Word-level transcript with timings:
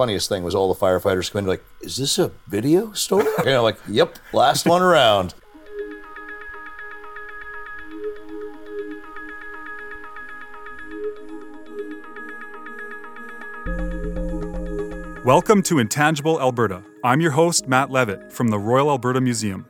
funniest 0.00 0.30
thing 0.30 0.42
was 0.42 0.54
all 0.54 0.72
the 0.72 0.80
firefighters 0.80 1.30
come 1.30 1.40
in 1.40 1.46
like, 1.46 1.62
"Is 1.82 1.98
this 1.98 2.18
a 2.18 2.30
video 2.48 2.92
store?" 2.92 3.22
you 3.44 3.44
know, 3.44 3.62
like, 3.62 3.76
"Yep, 3.86 4.18
last 4.32 4.64
one 4.64 4.80
around." 4.80 5.34
Welcome 15.22 15.62
to 15.64 15.78
Intangible 15.78 16.40
Alberta. 16.40 16.82
I'm 17.04 17.20
your 17.20 17.32
host, 17.32 17.68
Matt 17.68 17.90
Levitt 17.90 18.32
from 18.32 18.48
the 18.48 18.58
Royal 18.58 18.88
Alberta 18.88 19.20
Museum. 19.20 19.66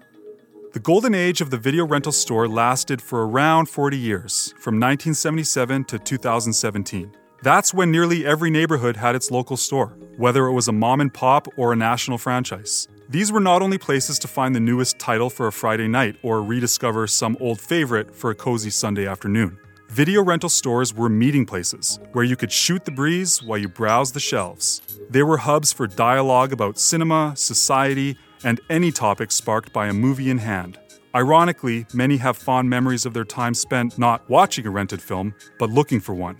The 0.74 0.78
golden 0.78 1.12
age 1.12 1.40
of 1.40 1.50
the 1.50 1.58
video 1.58 1.84
rental 1.84 2.12
store 2.12 2.46
lasted 2.46 3.02
for 3.02 3.26
around 3.26 3.68
40 3.68 3.98
years, 3.98 4.54
from 4.60 4.78
1977 4.78 5.82
to 5.86 5.98
2017. 5.98 7.16
That's 7.42 7.72
when 7.72 7.90
nearly 7.90 8.26
every 8.26 8.50
neighborhood 8.50 8.98
had 8.98 9.16
its 9.16 9.30
local 9.30 9.56
store, 9.56 9.96
whether 10.20 10.46
it 10.48 10.52
was 10.52 10.68
a 10.68 10.72
mom 10.72 11.00
and 11.00 11.14
pop 11.14 11.48
or 11.56 11.72
a 11.72 11.76
national 11.76 12.18
franchise. 12.18 12.86
These 13.08 13.32
were 13.32 13.40
not 13.40 13.62
only 13.62 13.78
places 13.78 14.18
to 14.18 14.28
find 14.28 14.54
the 14.54 14.60
newest 14.60 14.98
title 14.98 15.30
for 15.30 15.46
a 15.46 15.52
Friday 15.52 15.88
night 15.88 16.16
or 16.22 16.42
rediscover 16.42 17.06
some 17.06 17.38
old 17.40 17.58
favorite 17.58 18.14
for 18.14 18.30
a 18.30 18.34
cozy 18.34 18.68
Sunday 18.68 19.06
afternoon. 19.06 19.58
Video 19.88 20.22
rental 20.22 20.50
stores 20.50 20.92
were 20.92 21.08
meeting 21.08 21.46
places 21.46 21.98
where 22.12 22.22
you 22.22 22.36
could 22.36 22.52
shoot 22.52 22.84
the 22.84 22.90
breeze 22.90 23.42
while 23.42 23.56
you 23.56 23.66
browsed 23.66 24.12
the 24.12 24.20
shelves. 24.20 24.82
They 25.08 25.22
were 25.22 25.38
hubs 25.38 25.72
for 25.72 25.86
dialogue 25.86 26.52
about 26.52 26.78
cinema, 26.78 27.32
society, 27.34 28.18
and 28.44 28.60
any 28.68 28.92
topic 28.92 29.32
sparked 29.32 29.72
by 29.72 29.86
a 29.86 29.94
movie 29.94 30.28
in 30.28 30.36
hand. 30.36 30.78
Ironically, 31.14 31.86
many 31.94 32.18
have 32.18 32.36
fond 32.36 32.68
memories 32.68 33.06
of 33.06 33.14
their 33.14 33.24
time 33.24 33.54
spent 33.54 33.96
not 33.96 34.28
watching 34.28 34.66
a 34.66 34.70
rented 34.70 35.00
film, 35.00 35.34
but 35.58 35.70
looking 35.70 35.98
for 35.98 36.14
one. 36.14 36.36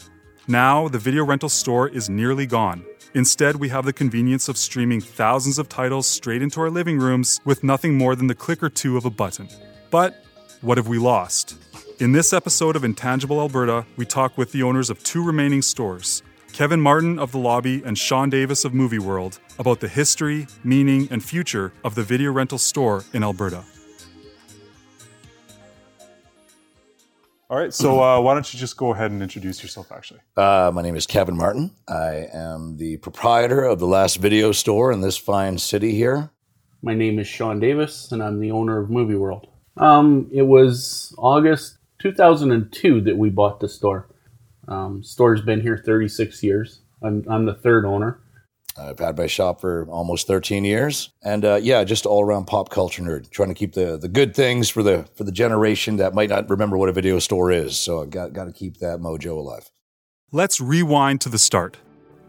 Now, 0.47 0.87
the 0.87 0.99
video 0.99 1.25
rental 1.25 1.49
store 1.49 1.89
is 1.89 2.11
nearly 2.11 2.45
gone. 2.45 2.85
Instead, 3.13 3.57
we 3.57 3.69
have 3.71 3.85
the 3.85 3.93
convenience 3.93 4.49
of 4.49 4.57
streaming 4.57 5.01
thousands 5.01 5.59
of 5.59 5.69
titles 5.69 6.07
straight 6.07 6.43
into 6.43 6.61
our 6.61 6.71
living 6.71 6.97
rooms 6.97 7.41
with 7.45 7.65
nothing 7.65 7.99
more 7.99 8.15
than 8.15 8.29
the 8.29 8.35
click 8.35 8.63
or 8.63 8.69
two 8.69 8.97
of 8.97 9.05
a 9.05 9.11
button. 9.11 9.49
But 9.91 10.25
what 10.61 10.79
have 10.79 10.87
we 10.87 10.99
lost? 10.99 11.57
In 11.99 12.13
this 12.13 12.33
episode 12.33 12.77
of 12.77 12.85
Intangible 12.85 13.41
Alberta, 13.41 13.85
we 13.97 14.07
talk 14.07 14.39
with 14.39 14.53
the 14.53 14.63
owners 14.63 14.91
of 14.91 15.03
two 15.03 15.25
remaining 15.25 15.61
stores, 15.61 16.23
Kevin 16.53 16.81
Martin 16.81 17.19
of 17.19 17.33
The 17.33 17.39
Lobby 17.39 17.83
and 17.85 17.99
Sean 17.99 18.31
Davis 18.31 18.65
of 18.65 18.75
Movie 18.75 18.99
World, 18.99 19.41
about 19.59 19.81
the 19.81 19.89
history, 19.89 20.47
meaning, 20.63 21.09
and 21.11 21.23
future 21.23 21.73
of 21.83 21.97
the 21.97 22.05
video 22.05 22.31
rental 22.31 22.59
store 22.59 23.05
in 23.13 23.25
Alberta. 23.25 23.65
All 27.51 27.59
right, 27.59 27.75
so 27.75 28.01
uh, 28.01 28.21
why 28.21 28.35
don't 28.35 28.55
you 28.55 28.61
just 28.61 28.77
go 28.77 28.95
ahead 28.95 29.11
and 29.11 29.21
introduce 29.21 29.61
yourself, 29.61 29.91
actually? 29.91 30.21
Uh, 30.37 30.71
my 30.73 30.83
name 30.83 30.95
is 30.95 31.05
Kevin 31.05 31.37
Martin. 31.37 31.73
I 31.89 32.29
am 32.33 32.77
the 32.77 32.99
proprietor 32.99 33.65
of 33.65 33.81
the 33.81 33.89
last 33.89 34.19
video 34.19 34.53
store 34.53 34.93
in 34.93 35.01
this 35.01 35.17
fine 35.17 35.59
city 35.59 35.93
here. 35.93 36.31
My 36.81 36.95
name 36.95 37.19
is 37.19 37.27
Sean 37.27 37.59
Davis, 37.59 38.13
and 38.13 38.23
I'm 38.23 38.39
the 38.39 38.53
owner 38.53 38.79
of 38.79 38.89
Movie 38.89 39.17
World. 39.17 39.49
Um, 39.77 40.31
it 40.33 40.43
was 40.43 41.13
August 41.19 41.79
2002 41.99 43.01
that 43.01 43.19
we 43.19 43.31
bought 43.31 43.59
the 43.59 43.69
store. 43.69 44.07
Um, 44.69 45.03
store's 45.03 45.41
been 45.41 45.61
here 45.61 45.83
36 45.85 46.45
years. 46.45 46.83
I'm, 47.03 47.25
I'm 47.29 47.47
the 47.47 47.55
third 47.55 47.85
owner. 47.85 48.21
I've 48.89 48.99
had 48.99 49.19
my 49.19 49.27
shop 49.27 49.61
for 49.61 49.87
almost 49.91 50.27
13 50.27 50.65
years, 50.65 51.11
and 51.23 51.45
uh, 51.45 51.59
yeah, 51.63 51.85
just 51.85 52.07
all 52.07 52.25
around 52.25 52.47
pop 52.47 52.71
culture 52.71 53.03
nerd, 53.03 53.31
trying 53.31 53.49
to 53.49 53.55
keep 53.55 53.75
the, 53.75 53.97
the 53.97 54.09
good 54.09 54.35
things 54.35 54.69
for 54.69 54.83
the 54.83 55.09
for 55.15 55.25
the 55.25 55.33
generation 55.33 55.97
that 55.97 56.15
might 56.15 56.31
not 56.31 56.49
remember 56.49 56.77
what 56.79 56.89
a 56.89 56.93
video 56.93 57.19
store 57.19 57.51
is. 57.51 57.79
So 57.79 58.03
I 58.03 58.07
got 58.07 58.33
got 58.33 58.45
to 58.45 58.53
keep 58.53 58.79
that 58.79 59.01
mojo 59.01 59.37
alive. 59.37 59.71
Let's 60.33 60.61
rewind 60.61 61.21
to 61.23 61.29
the 61.29 61.39
start. 61.39 61.79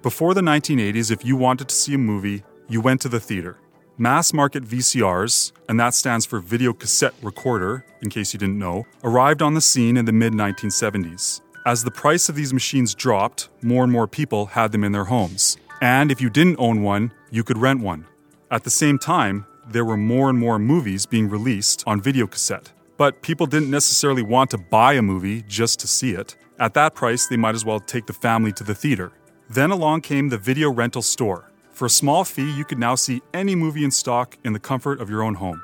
Before 0.01 0.34
the 0.34 0.41
1980s, 0.41 1.11
if 1.11 1.23
you 1.23 1.35
wanted 1.35 1.69
to 1.69 1.75
see 1.75 1.94
a 1.94 1.97
movie, 2.00 2.44
you 2.67 2.81
went 2.81 3.01
to 3.01 3.09
the 3.09 3.19
theater. 3.19 3.57
Mass 3.97 4.34
market 4.34 4.63
VCRs, 4.63 5.51
and 5.69 5.79
that 5.79 5.94
stands 5.94 6.25
for 6.25 6.40
video 6.40 6.73
cassette 6.73 7.13
recorder, 7.22 7.85
in 8.01 8.09
case 8.09 8.34
you 8.34 8.40
didn't 8.40 8.57
know, 8.57 8.88
arrived 9.03 9.44
on 9.44 9.53
the 9.53 9.61
scene 9.61 9.97
in 9.97 10.06
the 10.06 10.11
mid 10.11 10.34
1970s. 10.34 11.41
As 11.67 11.84
the 11.84 11.91
price 11.91 12.28
of 12.28 12.34
these 12.34 12.51
machines 12.51 12.95
dropped, 12.95 13.50
more 13.61 13.84
and 13.84 13.94
more 13.94 14.07
people 14.07 14.47
had 14.47 14.72
them 14.72 14.84
in 14.84 14.91
their 14.91 15.06
homes. 15.06 15.57
And 15.81 16.12
if 16.12 16.22
you 16.22 16.30
didn't 16.30 16.58
own 16.59 16.84
one, 16.84 17.12
you 17.31 17.44
could 17.44 17.58
rent 17.58 17.81
one. 17.81 18.06
At 18.52 18.64
the 18.64 18.69
same 18.69 19.00
time, 19.00 19.47
there 19.68 19.84
were 19.84 19.97
more 19.97 20.30
and 20.30 20.38
more 20.38 20.59
movies 20.59 21.08
being 21.08 21.28
released 21.28 21.84
on 21.88 22.00
video 22.00 22.28
cassette. 22.28 22.72
But 22.97 23.24
people 23.24 23.47
didn't 23.47 23.72
necessarily 23.72 24.22
want 24.22 24.52
to 24.52 24.59
buy 24.59 24.94
a 24.94 25.02
movie 25.02 25.44
just 25.47 25.80
to 25.80 25.88
see 25.88 26.12
it. 26.12 26.36
At 26.59 26.75
that 26.75 26.94
price, 26.94 27.25
they 27.25 27.38
might 27.38 27.56
as 27.56 27.66
well 27.66 27.80
take 27.80 28.06
the 28.06 28.14
family 28.14 28.52
to 28.53 28.64
the 28.64 28.75
theater. 28.75 29.12
Then 29.50 29.72
along 29.72 30.02
came 30.02 30.30
the 30.30 30.38
video 30.38 30.70
rental 30.70 31.02
store. 31.02 31.50
For 31.72 31.88
a 31.88 31.90
small 31.90 32.25
fee, 32.25 32.52
you 32.52 32.64
could 32.64 32.78
now 32.78 32.94
see 32.94 33.24
any 33.34 33.56
movie 33.56 33.84
in 33.84 33.90
stock 33.90 34.38
in 34.44 34.53
the 34.53 34.59
comfort 34.59 35.02
of 35.02 35.09
your 35.09 35.24
own 35.24 35.34
home. 35.36 35.64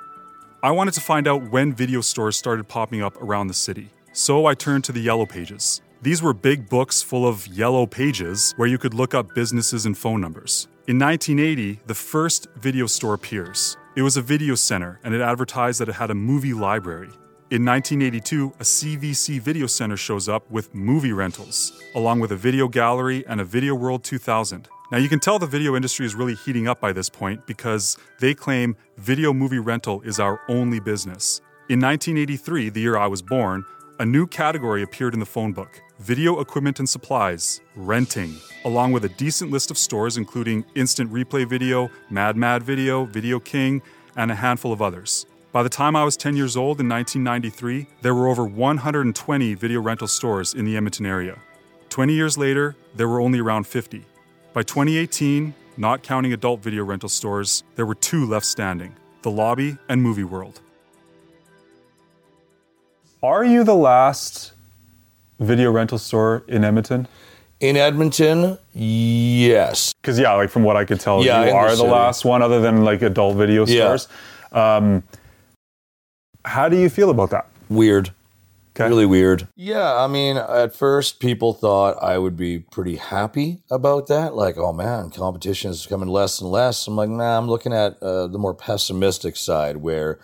I 0.64 0.72
wanted 0.72 0.96
to 0.96 1.02
find 1.02 1.28
out 1.28 1.52
when 1.52 1.76
video 1.76 2.02
stores 2.02 2.36
started 2.36 2.68
popping 2.68 3.04
up 3.04 3.22
around 3.22 3.48
the 3.48 3.54
city. 3.54 3.92
So 4.14 4.48
I 4.48 4.56
turned 4.56 4.84
to 4.86 4.92
the 4.92 5.00
Yellow 5.00 5.28
Pages. 5.28 5.82
These 6.00 6.22
were 6.22 6.34
big 6.34 6.70
books 6.70 7.02
full 7.02 7.28
of 7.28 7.48
yellow 7.48 7.88
pages 7.88 8.54
where 8.58 8.68
you 8.68 8.78
could 8.78 8.94
look 8.94 9.16
up 9.16 9.34
businesses 9.34 9.88
and 9.88 9.98
phone 9.98 10.22
numbers. 10.22 10.68
In 10.88 11.00
1980, 11.00 11.80
the 11.88 11.96
first 11.96 12.48
video 12.56 12.86
store 12.86 13.16
appears. 13.16 13.76
It 13.96 14.04
was 14.04 14.16
a 14.16 14.22
video 14.22 14.54
center 14.54 15.00
and 15.04 15.16
it 15.16 15.22
advertised 15.22 15.82
that 15.82 15.90
it 15.90 15.96
had 15.96 16.12
a 16.12 16.16
movie 16.16 16.54
library. 16.54 17.10
In 17.50 17.66
1982, 17.66 18.54
a 18.60 18.64
CVC 18.64 19.40
Video 19.40 19.66
Center 19.66 19.98
shows 19.98 20.30
up 20.30 20.50
with 20.52 20.74
movie 20.76 21.14
rentals, 21.14 21.82
along 21.96 22.20
with 22.20 22.32
a 22.32 22.36
video 22.36 22.68
gallery 22.68 23.26
and 23.26 23.42
a 23.42 23.46
Video 23.46 23.74
World 23.74 24.04
2000. 24.04 24.68
Now, 24.92 25.00
you 25.00 25.10
can 25.10 25.20
tell 25.20 25.40
the 25.40 25.48
video 25.48 25.76
industry 25.76 26.06
is 26.06 26.14
really 26.14 26.36
heating 26.36 26.68
up 26.68 26.80
by 26.80 26.94
this 26.94 27.10
point 27.10 27.48
because 27.48 27.98
they 28.20 28.36
claim 28.36 28.76
video 28.98 29.34
movie 29.34 29.60
rental 29.60 30.02
is 30.02 30.20
our 30.20 30.42
only 30.48 30.80
business. 30.80 31.42
In 31.70 31.80
1983, 31.80 32.70
the 32.70 32.82
year 32.82 32.98
I 32.98 33.08
was 33.08 33.22
born, 33.22 33.66
a 34.00 34.06
new 34.06 34.28
category 34.28 34.84
appeared 34.84 35.16
in 35.16 35.20
the 35.20 35.26
phone 35.26 35.54
book 35.54 35.82
video 36.00 36.40
equipment 36.40 36.80
and 36.80 36.88
supplies, 36.88 37.62
renting, 37.76 38.36
along 38.66 38.92
with 38.92 39.06
a 39.06 39.10
decent 39.10 39.50
list 39.50 39.72
of 39.72 39.78
stores 39.78 40.18
including 40.18 40.64
Instant 40.76 41.12
Replay 41.12 41.48
Video, 41.48 41.90
Mad 42.10 42.38
Mad 42.38 42.64
Video, 42.64 43.06
Video 43.06 43.40
King, 43.40 43.82
and 44.16 44.32
a 44.32 44.36
handful 44.36 44.72
of 44.72 44.82
others. 44.82 45.26
By 45.52 45.64
the 45.64 45.70
time 45.70 45.96
I 45.96 46.04
was 46.04 46.16
10 46.16 46.36
years 46.36 46.56
old 46.56 46.80
in 46.80 46.88
1993, 46.88 47.88
there 48.02 48.14
were 48.14 48.28
over 48.28 48.46
120 48.46 49.54
video 49.56 49.82
rental 49.82 50.08
stores 50.08 50.54
in 50.54 50.66
the 50.66 50.78
Edmonton 50.78 51.06
area. 51.06 51.40
20 51.90 52.14
years 52.14 52.38
later, 52.38 52.76
there 52.96 53.08
were 53.08 53.22
only 53.22 53.40
around 53.40 53.66
50. 53.66 54.06
By 54.54 54.62
2018, 54.62 55.54
not 55.78 56.04
counting 56.04 56.34
adult 56.34 56.62
video 56.62 56.84
rental 56.84 57.10
stores, 57.10 57.64
there 57.76 57.86
were 57.86 57.96
two 57.96 58.26
left 58.26 58.46
standing 58.46 58.96
the 59.24 59.32
Lobby 59.32 59.78
and 59.90 60.02
Movie 60.02 60.24
World. 60.24 60.62
Are 63.24 63.44
you 63.44 63.64
the 63.64 63.76
last 63.76 64.54
video 65.40 65.72
rental 65.72 65.98
store 65.98 66.44
in 66.48 66.64
Edmonton? 66.64 67.08
In 67.60 67.76
Edmonton, 67.76 68.58
yes. 68.74 69.94
Because 69.94 70.20
yeah, 70.20 70.34
like 70.34 70.50
from 70.50 70.64
what 70.64 70.78
I 70.78 70.86
could 70.86 71.00
tell, 71.00 71.24
Yeah, 71.24 71.40
you 71.42 71.48
in 71.48 71.50
the 71.50 71.56
are 71.56 71.76
the, 71.76 71.84
last 71.84 72.24
one, 72.24 72.42
other 72.42 72.62
than 72.62 72.84
like 72.84 73.02
adult 73.02 73.36
video 73.36 73.66
Yeah. 73.66 73.96
stores. 73.96 74.08
Um, 74.52 75.04
how 76.46 76.70
do 76.70 76.78
you 76.78 76.90
feel 76.90 77.10
about 77.10 77.32
that? 77.32 77.48
Weird. 77.70 78.12
Okay. 78.76 78.88
Really 78.90 79.08
weird. 79.08 79.48
Yeah, 79.56 79.96
I 79.96 80.06
mean, 80.06 80.38
at 80.38 80.76
first 80.76 81.20
people 81.20 81.52
thought 81.54 81.98
I 82.02 82.20
would 82.20 82.38
be 82.38 82.60
pretty 82.60 82.98
happy 82.98 83.64
about 83.72 84.06
that. 84.08 84.36
Like, 84.36 84.56
oh 84.58 84.72
man, 84.72 85.10
competition 85.10 85.72
is 85.72 85.84
becoming 85.84 86.10
less 86.10 86.40
and 86.40 86.52
less. 86.52 86.86
I'm 86.86 86.96
like, 86.96 87.10
nah, 87.10 87.40
I'm 87.40 87.48
looking 87.48 87.74
at 87.74 88.02
uh, 88.04 88.28
the 88.28 88.38
more 88.38 88.54
pessimistic 88.54 89.36
side 89.36 89.78
where 89.78 90.20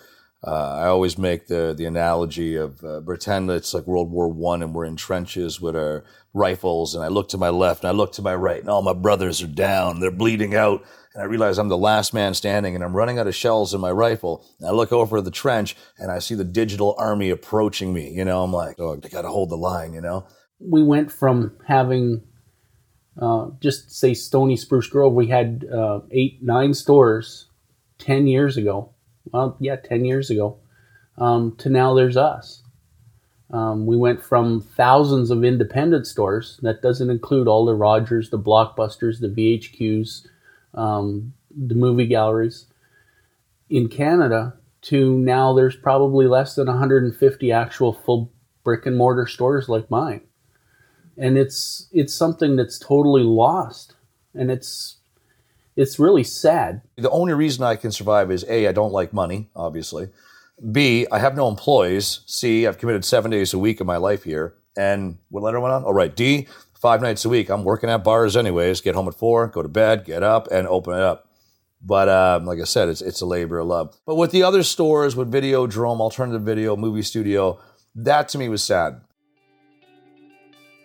uh, 0.46 0.76
I 0.82 0.86
always 0.86 1.16
make 1.16 1.46
the 1.46 1.74
the 1.76 1.86
analogy 1.86 2.56
of 2.56 2.82
uh, 2.84 3.00
pretend 3.00 3.50
it's 3.50 3.72
like 3.72 3.86
World 3.86 4.10
War 4.10 4.28
One 4.28 4.62
and 4.62 4.74
we're 4.74 4.84
in 4.84 4.96
trenches 4.96 5.60
with 5.60 5.76
our 5.76 6.04
rifles, 6.32 6.94
and 6.94 7.04
I 7.04 7.08
look 7.08 7.28
to 7.30 7.38
my 7.38 7.48
left 7.48 7.82
and 7.82 7.88
I 7.88 7.92
look 7.92 8.12
to 8.14 8.22
my 8.22 8.34
right, 8.34 8.60
and 8.60 8.68
all 8.68 8.82
my 8.82 8.92
brothers 8.92 9.42
are 9.42 9.46
down, 9.46 10.00
they're 10.00 10.10
bleeding 10.10 10.54
out, 10.54 10.84
and 11.14 11.22
I 11.22 11.26
realize 11.26 11.58
I'm 11.58 11.68
the 11.68 11.78
last 11.78 12.12
man 12.12 12.34
standing, 12.34 12.74
and 12.74 12.82
I'm 12.82 12.96
running 12.96 13.18
out 13.18 13.26
of 13.26 13.34
shells 13.34 13.72
in 13.72 13.80
my 13.80 13.92
rifle. 13.92 14.44
And 14.58 14.68
I 14.68 14.72
look 14.72 14.92
over 14.92 15.20
the 15.20 15.30
trench 15.30 15.76
and 15.98 16.10
I 16.10 16.18
see 16.18 16.34
the 16.34 16.44
digital 16.44 16.94
army 16.98 17.30
approaching 17.30 17.92
me. 17.92 18.10
You 18.10 18.24
know, 18.24 18.42
I'm 18.42 18.52
like, 18.52 18.80
oh, 18.80 19.00
I 19.02 19.08
got 19.08 19.22
to 19.22 19.28
hold 19.28 19.50
the 19.50 19.56
line. 19.56 19.94
You 19.94 20.00
know, 20.00 20.26
We 20.58 20.82
went 20.82 21.12
from 21.12 21.56
having 21.66 22.22
uh, 23.20 23.50
just 23.60 23.92
say 23.92 24.14
Stony 24.14 24.56
Spruce 24.56 24.88
Grove, 24.88 25.12
we 25.12 25.28
had 25.28 25.64
uh, 25.72 26.00
eight, 26.10 26.42
nine 26.42 26.74
stores 26.74 27.48
10 27.98 28.26
years 28.26 28.56
ago. 28.56 28.93
Well, 29.32 29.56
yeah, 29.60 29.76
10 29.76 30.04
years 30.04 30.30
ago. 30.30 30.58
Um, 31.16 31.56
to 31.56 31.68
now 31.68 31.94
there's 31.94 32.16
us. 32.16 32.62
Um, 33.50 33.86
we 33.86 33.96
went 33.96 34.22
from 34.22 34.60
thousands 34.60 35.30
of 35.30 35.44
independent 35.44 36.06
stores. 36.06 36.58
That 36.62 36.82
doesn't 36.82 37.10
include 37.10 37.46
all 37.46 37.64
the 37.64 37.74
Rogers, 37.74 38.30
the 38.30 38.38
Blockbusters, 38.38 39.20
the 39.20 39.28
VHQs, 39.28 40.26
um, 40.74 41.34
the 41.50 41.74
movie 41.74 42.06
galleries 42.06 42.66
in 43.70 43.88
Canada 43.88 44.54
to 44.82 45.18
now 45.18 45.54
there's 45.54 45.76
probably 45.76 46.26
less 46.26 46.54
than 46.54 46.66
150 46.66 47.52
actual 47.52 47.92
full 47.92 48.32
brick 48.62 48.86
and 48.86 48.96
mortar 48.96 49.26
stores 49.26 49.68
like 49.68 49.90
mine. 49.90 50.20
And 51.16 51.38
it's 51.38 51.88
it's 51.92 52.14
something 52.14 52.56
that's 52.56 52.78
totally 52.78 53.22
lost. 53.22 53.94
And 54.34 54.50
it's 54.50 54.96
it's 55.76 55.98
really 55.98 56.24
sad. 56.24 56.82
The 56.96 57.10
only 57.10 57.32
reason 57.34 57.64
I 57.64 57.76
can 57.76 57.92
survive 57.92 58.30
is 58.30 58.44
A, 58.48 58.68
I 58.68 58.72
don't 58.72 58.92
like 58.92 59.12
money, 59.12 59.50
obviously. 59.56 60.08
B, 60.70 61.06
I 61.10 61.18
have 61.18 61.36
no 61.36 61.48
employees. 61.48 62.20
C, 62.26 62.66
I've 62.66 62.78
committed 62.78 63.04
seven 63.04 63.30
days 63.30 63.52
a 63.52 63.58
week 63.58 63.80
of 63.80 63.86
my 63.86 63.96
life 63.96 64.22
here. 64.22 64.54
And 64.76 65.18
what 65.30 65.42
letter 65.42 65.60
went 65.60 65.74
on? 65.74 65.84
All 65.84 65.94
right. 65.94 66.14
D, 66.14 66.46
five 66.80 67.02
nights 67.02 67.24
a 67.24 67.28
week. 67.28 67.48
I'm 67.48 67.64
working 67.64 67.90
at 67.90 68.04
bars 68.04 68.36
anyways. 68.36 68.80
Get 68.80 68.94
home 68.94 69.08
at 69.08 69.14
four, 69.14 69.46
go 69.48 69.62
to 69.62 69.68
bed, 69.68 70.04
get 70.04 70.22
up, 70.22 70.48
and 70.50 70.66
open 70.68 70.94
it 70.94 71.00
up. 71.00 71.28
But 71.82 72.08
um, 72.08 72.46
like 72.46 72.60
I 72.60 72.64
said, 72.64 72.88
it's 72.88 73.02
it's 73.02 73.20
a 73.20 73.26
labor 73.26 73.58
of 73.58 73.66
love. 73.66 73.96
But 74.06 74.14
with 74.14 74.30
the 74.30 74.42
other 74.42 74.62
stores, 74.62 75.14
with 75.16 75.30
Videodrome, 75.30 76.00
alternative 76.00 76.42
video, 76.42 76.76
movie 76.76 77.02
studio, 77.02 77.60
that 77.94 78.28
to 78.30 78.38
me 78.38 78.48
was 78.48 78.62
sad. 78.62 79.00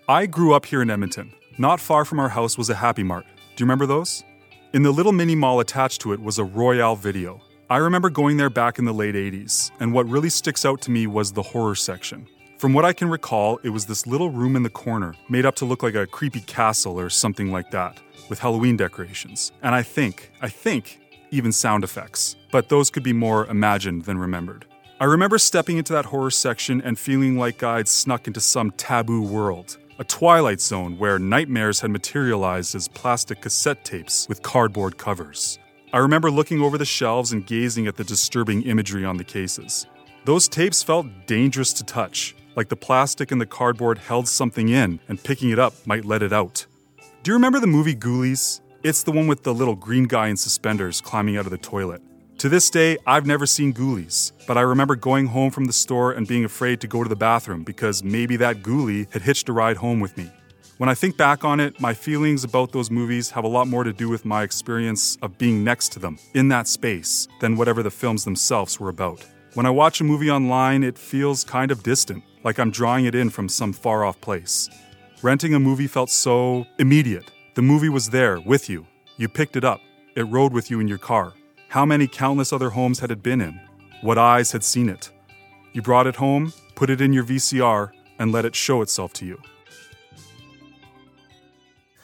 I 0.09 0.25
grew 0.25 0.53
up 0.53 0.65
here 0.65 0.81
in 0.81 0.89
Edmonton. 0.89 1.33
Not 1.57 1.80
far 1.80 2.03
from 2.03 2.19
our 2.19 2.30
house 2.30 2.57
was 2.57 2.69
a 2.69 2.75
Happy 2.75 3.03
Mart. 3.03 3.25
Do 3.25 3.62
you 3.62 3.65
remember 3.65 3.85
those? 3.85 4.24
In 4.71 4.83
the 4.83 4.92
little 4.92 5.13
mini 5.13 5.33
mall 5.33 5.62
attached 5.62 6.00
to 6.01 6.13
it 6.13 6.21
was 6.21 6.38
a 6.38 6.44
Royale 6.44 6.95
Video. 6.95 7.42
I 7.71 7.77
remember 7.77 8.12
going 8.12 8.38
there 8.38 8.51
back 8.51 8.77
in 8.77 8.86
the 8.86 8.94
late 8.94 9.16
80s, 9.16 9.71
and 9.80 9.92
what 9.92 10.07
really 10.07 10.30
sticks 10.30 10.63
out 10.63 10.80
to 10.81 10.92
me 10.92 11.07
was 11.07 11.31
the 11.31 11.42
horror 11.42 11.74
section. 11.74 12.27
From 12.60 12.74
what 12.74 12.86
I 12.86 12.94
can 12.94 13.10
recall, 13.10 13.60
it 13.63 13.69
was 13.69 13.88
this 13.88 14.06
little 14.06 14.30
room 14.30 14.56
in 14.56 14.62
the 14.62 14.69
corner, 14.69 15.16
made 15.27 15.44
up 15.44 15.56
to 15.56 15.66
look 15.66 15.81
like 15.81 15.95
a 15.95 16.06
creepy 16.06 16.42
castle 16.42 17.00
or 17.00 17.10
something 17.10 17.51
like 17.51 17.71
that, 17.71 18.00
with 18.30 18.38
Halloween 18.38 18.77
decorations. 18.77 19.51
And 19.63 19.74
I 19.74 19.81
think, 19.81 20.31
I 20.39 20.50
think, 20.50 21.00
even 21.31 21.51
sound 21.51 21.83
effects. 21.83 22.36
But 22.51 22.69
those 22.69 22.92
could 22.92 23.01
be 23.01 23.12
more 23.12 23.48
imagined 23.48 24.06
than 24.06 24.19
remembered. 24.19 24.68
I 25.00 25.06
remember 25.06 25.39
stepping 25.39 25.80
into 25.80 25.94
that 25.94 26.06
horror 26.06 26.30
section 26.30 26.80
and 26.80 27.00
feeling 27.00 27.39
like 27.39 27.63
I'd 27.63 27.88
snuck 27.88 28.27
into 28.27 28.39
some 28.39 28.69
taboo 28.69 29.24
world. 29.24 29.80
A 30.00 30.06
twilight 30.06 30.62
zone 30.62 30.98
where 30.98 31.19
nightmares 31.19 31.81
had 31.81 31.92
materialized 31.92 32.74
as 32.74 32.88
plastic 32.88 33.42
cassette 33.42 33.84
tapes 33.84 34.30
with 34.30 34.42
cardboard 34.42 34.98
covers. 34.98 35.60
I 35.92 35.98
remember 35.98 36.31
looking 36.31 36.62
over 36.62 36.78
the 36.78 36.86
shelves 36.86 37.34
and 37.34 37.46
gazing 37.46 37.86
at 37.86 37.98
the 37.98 38.06
disturbing 38.06 38.62
imagery 38.62 39.04
on 39.04 39.18
the 39.18 39.25
cases. 39.25 39.88
Those 40.24 40.48
tapes 40.48 40.81
felt 40.81 41.06
dangerous 41.28 41.74
to 41.74 41.84
touch, 41.84 42.34
like 42.56 42.69
the 42.69 42.78
plastic 42.78 43.34
and 43.34 43.42
the 43.42 43.46
cardboard 43.46 43.98
held 43.98 44.30
something 44.30 44.69
in 44.69 45.01
and 45.10 45.22
picking 45.22 45.50
it 45.50 45.60
up 45.60 45.74
might 45.86 46.06
let 46.06 46.24
it 46.24 46.31
out. 46.31 46.66
Do 47.24 47.31
you 47.31 47.36
remember 47.36 47.60
the 47.60 47.68
movie 47.68 47.94
Ghoulies? 47.94 48.62
It's 48.84 49.04
the 49.04 49.12
one 49.12 49.28
with 49.28 49.44
the 49.44 49.54
little 49.54 49.75
green 49.75 50.06
guy 50.06 50.30
in 50.30 50.38
suspenders 50.38 51.02
climbing 51.02 51.36
out 51.36 51.44
of 51.44 51.52
the 51.52 51.57
toilet. 51.57 52.02
To 52.39 52.47
this 52.47 52.69
day, 52.69 52.97
I've 53.06 53.25
never 53.25 53.45
seen 53.45 53.74
Ghoulies, 53.74 54.31
but 54.47 54.57
I 54.57 54.62
remember 54.62 54.95
going 54.95 55.27
home 55.27 55.51
from 55.51 55.65
the 55.65 55.74
store 55.74 56.13
and 56.13 56.25
being 56.25 56.45
afraid 56.45 56.80
to 56.80 56.88
go 56.88 57.03
to 57.03 57.09
the 57.09 57.15
bathroom 57.18 57.63
because 57.65 58.01
maybe 58.01 58.38
that 58.38 58.63
ghoulie 58.63 59.12
had 59.12 59.24
hitched 59.24 59.50
a 59.50 59.51
ride 59.51 59.75
home 59.75 60.00
with 60.00 60.15
me. 60.15 60.31
When 60.77 60.88
I 60.88 60.94
think 60.94 61.18
back 61.18 61.44
on 61.44 61.59
it, 61.59 61.81
my 61.81 61.94
feelings 61.94 62.45
about 62.45 62.71
those 62.71 62.89
movies 62.89 63.30
have 63.31 63.44
a 63.44 63.50
lot 63.50 63.68
more 63.68 63.83
to 63.83 63.91
do 63.91 64.07
with 64.07 64.24
my 64.24 64.44
experience 64.44 65.18
of 65.21 65.38
being 65.38 65.65
next 65.65 65.91
to 65.91 66.00
them, 66.00 66.18
in 66.33 66.47
that 66.47 66.69
space, 66.69 67.27
than 67.41 67.57
whatever 67.57 67.83
the 67.83 67.91
films 67.91 68.24
themselves 68.24 68.80
were 68.80 68.88
about. 68.88 69.25
When 69.56 69.65
I 69.65 69.71
watch 69.71 70.00
a 70.00 70.06
movie 70.06 70.31
online, 70.31 70.81
it 70.81 70.97
feels 70.97 71.44
kind 71.44 71.71
of 71.71 71.83
distant, 71.83 72.24
like 72.45 72.57
I'm 72.57 72.71
drawing 72.71 73.03
it 73.03 73.15
in 73.15 73.30
from 73.31 73.50
some 73.50 73.74
far 73.74 74.06
off 74.06 74.21
place. 74.21 74.69
Renting 75.21 75.56
a 75.56 75.59
movie 75.59 75.88
felt 75.88 76.09
so 76.09 76.65
immediate. 76.77 77.30
The 77.56 77.63
movie 77.63 77.89
was 77.89 78.12
there 78.12 78.39
with 78.39 78.69
you. 78.69 78.88
You 79.18 79.27
picked 79.27 79.57
it 79.57 79.65
up. 79.65 79.81
It 80.15 80.24
rode 80.24 80.53
with 80.53 80.71
you 80.71 80.80
in 80.80 80.88
your 80.88 81.00
car. 81.00 81.33
How 81.69 81.86
many 81.86 82.07
countless 82.07 82.51
other 82.51 82.71
homes 82.71 82.98
had 82.98 83.12
it 83.12 83.21
been 83.21 83.42
in? 83.42 83.62
What 84.01 84.18
eyes 84.18 84.54
had 84.54 84.63
seen 84.63 84.89
it? 84.89 85.12
You 85.71 85.83
brought 85.83 86.07
it 86.07 86.16
home, 86.16 86.51
put 86.74 86.89
it 86.89 87.00
in 87.00 87.13
your 87.13 87.24
VCR, 87.24 87.92
and 88.18 88.31
let 88.31 88.44
it 88.44 88.56
show 88.56 88.81
itself 88.81 89.13
to 89.13 89.25
you. 89.27 89.39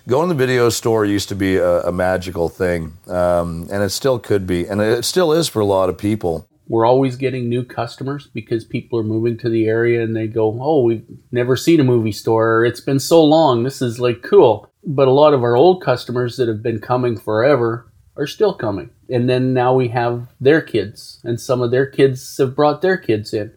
Going 0.08 0.30
to 0.30 0.36
the 0.36 0.38
video 0.38 0.70
store 0.70 1.04
used 1.04 1.30
to 1.30 1.36
be 1.36 1.58
a, 1.58 1.82
a 1.82 1.92
magical 1.92 2.48
thing, 2.48 2.94
um, 3.08 3.68
and 3.72 3.82
it 3.82 3.90
still 3.90 4.20
could 4.20 4.46
be, 4.46 4.68
and 4.68 4.80
it 4.82 5.04
still 5.04 5.34
is 5.34 5.48
for 5.48 5.62
a 5.62 5.66
lot 5.66 5.90
of 5.90 5.98
people. 5.98 6.48
We're 6.68 6.86
always 6.86 7.16
getting 7.16 7.50
new 7.50 7.64
customers 7.64 8.28
because 8.28 8.66
people 8.66 9.00
are 9.00 9.04
moving 9.04 9.36
to 9.40 9.50
the 9.50 9.68
area 9.68 10.04
and 10.04 10.16
they 10.16 10.28
go, 10.28 10.60
Oh, 10.62 10.84
we've 10.84 11.06
never 11.32 11.56
seen 11.56 11.80
a 11.80 11.84
movie 11.84 12.12
store. 12.12 12.66
It's 12.66 12.82
been 12.82 13.00
so 13.00 13.24
long. 13.24 13.64
This 13.64 13.82
is 13.82 14.00
like 14.00 14.22
cool. 14.22 14.72
But 14.84 15.08
a 15.08 15.12
lot 15.12 15.34
of 15.34 15.44
our 15.44 15.56
old 15.56 15.84
customers 15.84 16.38
that 16.38 16.48
have 16.48 16.64
been 16.64 16.80
coming 16.80 17.18
forever 17.18 17.92
are 18.18 18.28
still 18.28 18.54
coming. 18.54 18.90
And 19.10 19.30
then 19.30 19.54
now 19.54 19.74
we 19.74 19.90
have 19.90 20.28
their 20.40 20.62
kids, 20.62 21.20
and 21.24 21.40
some 21.40 21.62
of 21.62 21.72
their 21.72 21.86
kids 21.86 22.38
have 22.38 22.56
brought 22.56 22.82
their 22.82 22.98
kids 22.98 23.34
in. 23.34 23.52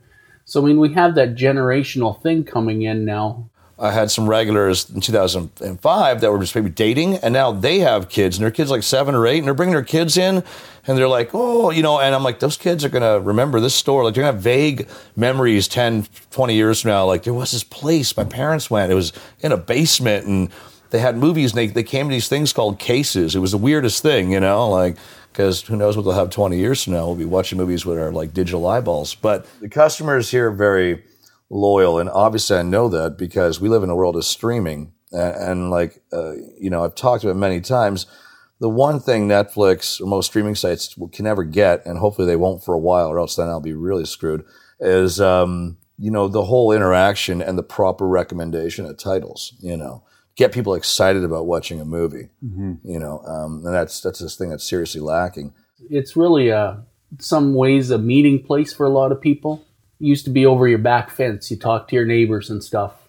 So, 0.44 0.62
I 0.62 0.66
mean, 0.66 0.78
we 0.78 0.94
have 0.94 1.14
that 1.14 1.34
generational 1.34 2.20
thing 2.22 2.44
coming 2.44 2.82
in 2.82 3.05
now 3.05 3.50
I 3.81 3.93
had 3.93 4.10
some 4.10 4.28
regulars 4.28 4.90
in 4.90 5.00
2005 5.00 6.20
that 6.20 6.32
were 6.32 6.38
just 6.40 6.55
maybe 6.55 6.70
dating, 6.70 7.16
and 7.16 7.32
now 7.32 7.52
they 7.52 7.78
have 7.78 8.08
kids, 8.08 8.37
and 8.37 8.43
their 8.43 8.50
kids 8.50 8.70
like 8.70 8.82
seven 8.82 9.14
or 9.14 9.26
eight, 9.26 9.38
and 9.38 9.46
they're 9.46 9.55
bringing 9.55 9.75
their 9.75 9.84
kids 9.84 10.16
in, 10.16 10.43
and 10.87 10.99
they're 10.99 11.08
like, 11.08 11.31
oh, 11.32 11.70
you 11.70 11.82
know, 11.82 12.00
and 12.00 12.12
I'm 12.12 12.25
like, 12.25 12.40
those 12.40 12.56
kids 12.56 12.84
are 12.84 12.88
gonna 12.88 13.20
remember 13.20 13.60
this 13.60 13.75
store. 13.75 14.02
Like, 14.02 14.14
they're 14.14 14.22
gonna 14.22 14.32
have 14.32 14.43
vague 14.43 14.88
memories 15.14 15.69
10, 15.69 16.06
20 16.31 16.55
years 16.55 16.81
from 16.81 16.90
now. 16.90 17.06
Like, 17.06 17.22
there 17.22 17.34
was 17.34 17.52
this 17.52 17.62
place 17.62 18.16
my 18.16 18.25
parents 18.25 18.69
went, 18.69 18.90
it 18.90 18.96
was 18.96 19.12
in 19.40 19.52
a 19.52 19.56
basement, 19.56 20.26
and 20.26 20.50
they 20.90 20.99
had 20.99 21.17
movies, 21.17 21.52
and 21.52 21.58
they, 21.58 21.67
they 21.69 21.82
came 21.82 22.08
to 22.08 22.14
these 22.14 22.29
things 22.29 22.52
called 22.52 22.79
cases. 22.79 23.35
It 23.35 23.40
was 23.40 23.52
the 23.52 23.58
weirdest 23.58 24.02
thing, 24.02 24.32
you 24.32 24.40
know, 24.40 24.69
like, 24.69 24.96
because 25.32 25.62
who 25.62 25.76
knows 25.76 25.96
what 25.96 26.05
they'll 26.05 26.12
have 26.12 26.31
20 26.31 26.56
years 26.56 26.85
from 26.85 26.94
now. 26.94 27.06
We'll 27.06 27.17
be 27.17 27.25
watching 27.25 27.58
movies 27.58 27.85
with 27.85 27.99
our 27.99 28.11
like 28.11 28.32
digital 28.32 28.67
eyeballs. 28.67 29.14
But 29.14 29.46
the 29.61 29.69
customers 29.69 30.31
here 30.31 30.49
are 30.49 30.55
very, 30.55 31.02
loyal. 31.50 31.99
And 31.99 32.11
obviously, 32.11 32.58
I 32.58 32.62
know 32.62 32.88
that 32.88 33.17
because 33.17 33.61
we 33.61 33.69
live 33.69 33.82
in 33.82 33.90
a 33.90 33.96
world 33.96 34.17
of 34.17 34.25
streaming. 34.25 34.93
And, 35.12 35.35
and 35.37 35.70
like, 35.70 36.02
uh, 36.12 36.32
you 36.58 36.70
know, 36.70 36.85
I've 36.85 36.94
talked 36.94 37.25
about 37.25 37.37
many 37.37 37.61
times. 37.61 38.06
The 38.61 38.69
one 38.69 38.99
thing 38.99 39.29
Netflix 39.29 40.00
or 40.00 40.06
most 40.06 40.26
streaming 40.26 40.56
sites 40.56 40.96
can 41.12 41.25
never 41.25 41.44
get, 41.44 41.87
and 41.87 41.99
hopefully 41.99 42.26
they 42.26 42.37
won't 42.37 42.64
for 42.64 42.75
a 42.75 42.79
while, 42.79 43.06
or 43.06 43.20
else 43.20 43.37
then 43.37 43.49
I'll 43.49 43.61
be 43.61 43.73
really 43.73 44.05
screwed, 44.05 44.44
is, 44.81 45.20
um, 45.20 45.76
you 45.96 46.11
know, 46.11 46.26
the 46.26 46.44
whole 46.44 46.73
interaction 46.73 47.41
and 47.41 47.56
the 47.56 47.62
proper 47.62 48.06
recommendation 48.06 48.84
of 48.84 48.99
titles, 48.99 49.55
you 49.61 49.76
know, 49.76 50.02
get 50.38 50.52
people 50.52 50.75
excited 50.75 51.25
about 51.25 51.44
watching 51.44 51.81
a 51.81 51.85
movie, 51.85 52.31
mm-hmm. 52.43 52.75
you 52.85 52.99
know, 52.99 53.20
um, 53.26 53.67
and 53.67 53.75
that's, 53.75 54.00
that's 54.00 54.20
this 54.20 54.37
thing 54.37 54.49
that's 54.49 54.67
seriously 54.67 55.00
lacking. 55.00 55.52
It's 55.90 56.17
really, 56.17 56.50
uh, 56.50 56.76
some 57.19 57.55
ways 57.55 57.90
a 57.90 57.99
meeting 57.99 58.43
place 58.43 58.73
for 58.73 58.87
a 58.87 58.90
lot 58.90 59.12
of 59.12 59.20
people 59.20 59.64
It 60.00 60.06
used 60.06 60.25
to 60.26 60.31
be 60.31 60.46
over 60.46 60.69
your 60.69 60.79
back 60.79 61.11
fence. 61.11 61.50
You 61.50 61.56
talked 61.56 61.91
to 61.91 61.96
your 61.96 62.05
neighbors 62.05 62.51
and 62.51 62.62
stuff. 62.62 63.08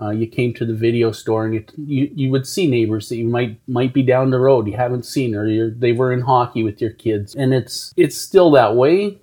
Uh, 0.00 0.10
you 0.10 0.26
came 0.26 0.52
to 0.54 0.64
the 0.64 0.74
video 0.74 1.12
store 1.12 1.44
and 1.44 1.54
you, 1.54 1.64
you, 1.76 2.10
you 2.14 2.30
would 2.30 2.46
see 2.46 2.68
neighbors 2.68 3.08
that 3.08 3.16
you 3.16 3.28
might 3.28 3.60
might 3.68 3.94
be 3.94 4.02
down 4.02 4.30
the 4.30 4.40
road 4.40 4.66
you 4.66 4.76
haven't 4.76 5.06
seen 5.06 5.36
or 5.36 5.70
they 5.70 5.92
were 5.92 6.12
in 6.12 6.20
hockey 6.20 6.64
with 6.64 6.80
your 6.80 6.90
kids 6.90 7.32
and 7.36 7.54
it's 7.54 7.94
it's 7.96 8.18
still 8.18 8.50
that 8.50 8.74
way 8.74 9.16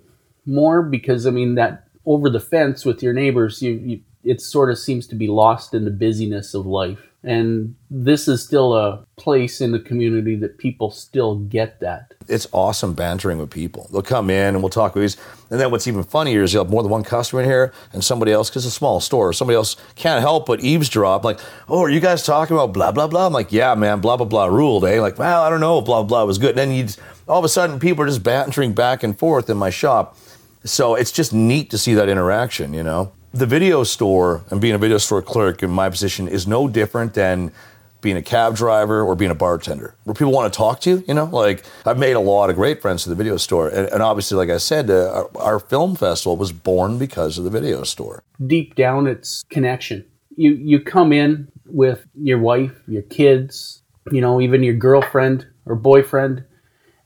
more 0.46 0.82
because 0.82 1.26
I 1.26 1.30
mean 1.30 1.56
that 1.56 1.88
over 2.06 2.30
the 2.30 2.40
fence 2.40 2.86
with 2.86 3.02
your 3.02 3.12
neighbors 3.12 3.60
you, 3.60 3.72
you 3.72 4.00
it 4.24 4.40
sort 4.40 4.70
of 4.70 4.78
seems 4.78 5.06
to 5.08 5.14
be 5.14 5.28
lost 5.28 5.74
in 5.74 5.84
the 5.84 5.90
busyness 5.90 6.54
of 6.54 6.64
life 6.64 7.11
and 7.24 7.74
this 7.90 8.26
is 8.26 8.42
still 8.42 8.74
a 8.74 9.04
place 9.16 9.60
in 9.60 9.70
the 9.70 9.78
community 9.78 10.34
that 10.36 10.58
people 10.58 10.90
still 10.90 11.36
get 11.36 11.78
that. 11.80 12.14
It's 12.28 12.48
awesome 12.52 12.94
bantering 12.94 13.38
with 13.38 13.50
people. 13.50 13.88
They'll 13.92 14.02
come 14.02 14.28
in 14.28 14.54
and 14.54 14.62
we'll 14.62 14.70
talk 14.70 14.96
movies. 14.96 15.16
And 15.50 15.60
then 15.60 15.70
what's 15.70 15.86
even 15.86 16.02
funnier 16.02 16.42
is 16.42 16.52
you'll 16.52 16.64
have 16.64 16.70
more 16.70 16.82
than 16.82 16.90
one 16.90 17.04
customer 17.04 17.42
in 17.42 17.48
here 17.48 17.72
and 17.92 18.02
somebody 18.02 18.32
else, 18.32 18.50
because 18.50 18.66
it's 18.66 18.74
a 18.74 18.78
small 18.78 19.00
store, 19.00 19.32
somebody 19.32 19.56
else 19.56 19.76
can't 19.94 20.20
help 20.20 20.46
but 20.46 20.60
eavesdrop. 20.60 21.24
Like, 21.24 21.38
oh, 21.68 21.82
are 21.82 21.90
you 21.90 22.00
guys 22.00 22.24
talking 22.24 22.56
about 22.56 22.72
blah, 22.72 22.90
blah, 22.90 23.06
blah? 23.06 23.26
I'm 23.26 23.32
like, 23.32 23.52
yeah, 23.52 23.74
man, 23.74 24.00
blah, 24.00 24.16
blah, 24.16 24.26
blah 24.26 24.46
ruled, 24.46 24.84
eh? 24.84 25.00
Like, 25.00 25.18
well, 25.18 25.42
I 25.42 25.50
don't 25.50 25.60
know, 25.60 25.80
blah, 25.80 26.02
blah 26.02 26.24
was 26.24 26.38
good. 26.38 26.58
And 26.58 26.58
then 26.58 26.72
you 26.72 26.88
all 27.28 27.38
of 27.38 27.44
a 27.44 27.48
sudden 27.48 27.78
people 27.78 28.04
are 28.04 28.08
just 28.08 28.22
bantering 28.22 28.72
back 28.72 29.02
and 29.02 29.16
forth 29.16 29.48
in 29.48 29.56
my 29.56 29.70
shop. 29.70 30.16
So 30.64 30.94
it's 30.94 31.12
just 31.12 31.32
neat 31.32 31.70
to 31.70 31.78
see 31.78 31.94
that 31.94 32.08
interaction, 32.08 32.74
you 32.74 32.82
know? 32.82 33.12
The 33.32 33.46
video 33.46 33.82
store 33.82 34.44
and 34.50 34.60
being 34.60 34.74
a 34.74 34.78
video 34.78 34.98
store 34.98 35.22
clerk 35.22 35.62
in 35.62 35.70
my 35.70 35.88
position 35.88 36.28
is 36.28 36.46
no 36.46 36.68
different 36.68 37.14
than 37.14 37.52
being 38.00 38.16
a 38.16 38.22
cab 38.22 38.56
driver 38.56 39.02
or 39.02 39.14
being 39.14 39.30
a 39.30 39.34
bartender, 39.34 39.94
where 40.04 40.12
people 40.12 40.32
want 40.32 40.52
to 40.52 40.56
talk 40.56 40.80
to 40.80 40.90
you. 40.90 41.04
You 41.06 41.14
know, 41.14 41.26
like 41.26 41.64
I've 41.86 41.98
made 41.98 42.14
a 42.14 42.20
lot 42.20 42.50
of 42.50 42.56
great 42.56 42.82
friends 42.82 43.06
at 43.06 43.10
the 43.10 43.14
video 43.14 43.36
store, 43.36 43.68
and, 43.68 43.88
and 43.88 44.02
obviously, 44.02 44.36
like 44.36 44.50
I 44.50 44.58
said, 44.58 44.90
uh, 44.90 45.28
our, 45.36 45.42
our, 45.42 45.58
film 45.60 45.94
festival 45.94 46.36
was 46.36 46.52
born 46.52 46.98
because 46.98 47.38
of 47.38 47.44
the 47.44 47.50
video 47.50 47.84
store. 47.84 48.22
Deep 48.44 48.74
down, 48.74 49.06
it's 49.06 49.44
connection. 49.50 50.04
You 50.36 50.52
you 50.54 50.80
come 50.80 51.12
in 51.12 51.48
with 51.66 52.04
your 52.14 52.40
wife, 52.40 52.72
your 52.88 53.02
kids, 53.02 53.82
you 54.10 54.20
know, 54.20 54.40
even 54.40 54.64
your 54.64 54.74
girlfriend 54.74 55.46
or 55.64 55.76
boyfriend, 55.76 56.44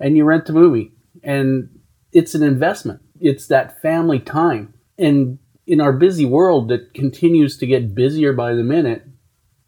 and 0.01 0.17
you 0.17 0.25
rent 0.25 0.47
the 0.47 0.55
movie, 0.55 0.93
and 1.23 1.69
it's 2.13 2.35
an 2.35 2.43
investment. 2.43 3.03
It's 3.21 3.49
that 3.49 3.83
family 3.83 4.19
time, 4.19 4.73
and 4.99 5.39
in 5.67 5.81
our 5.81 5.93
busy 5.93 6.25
world 6.25 6.69
that 6.69 6.95
continues 6.95 7.59
to 7.59 7.67
get 7.67 7.95
busier 7.95 8.33
by 8.33 8.55
the 8.55 8.63
minute, 8.63 9.05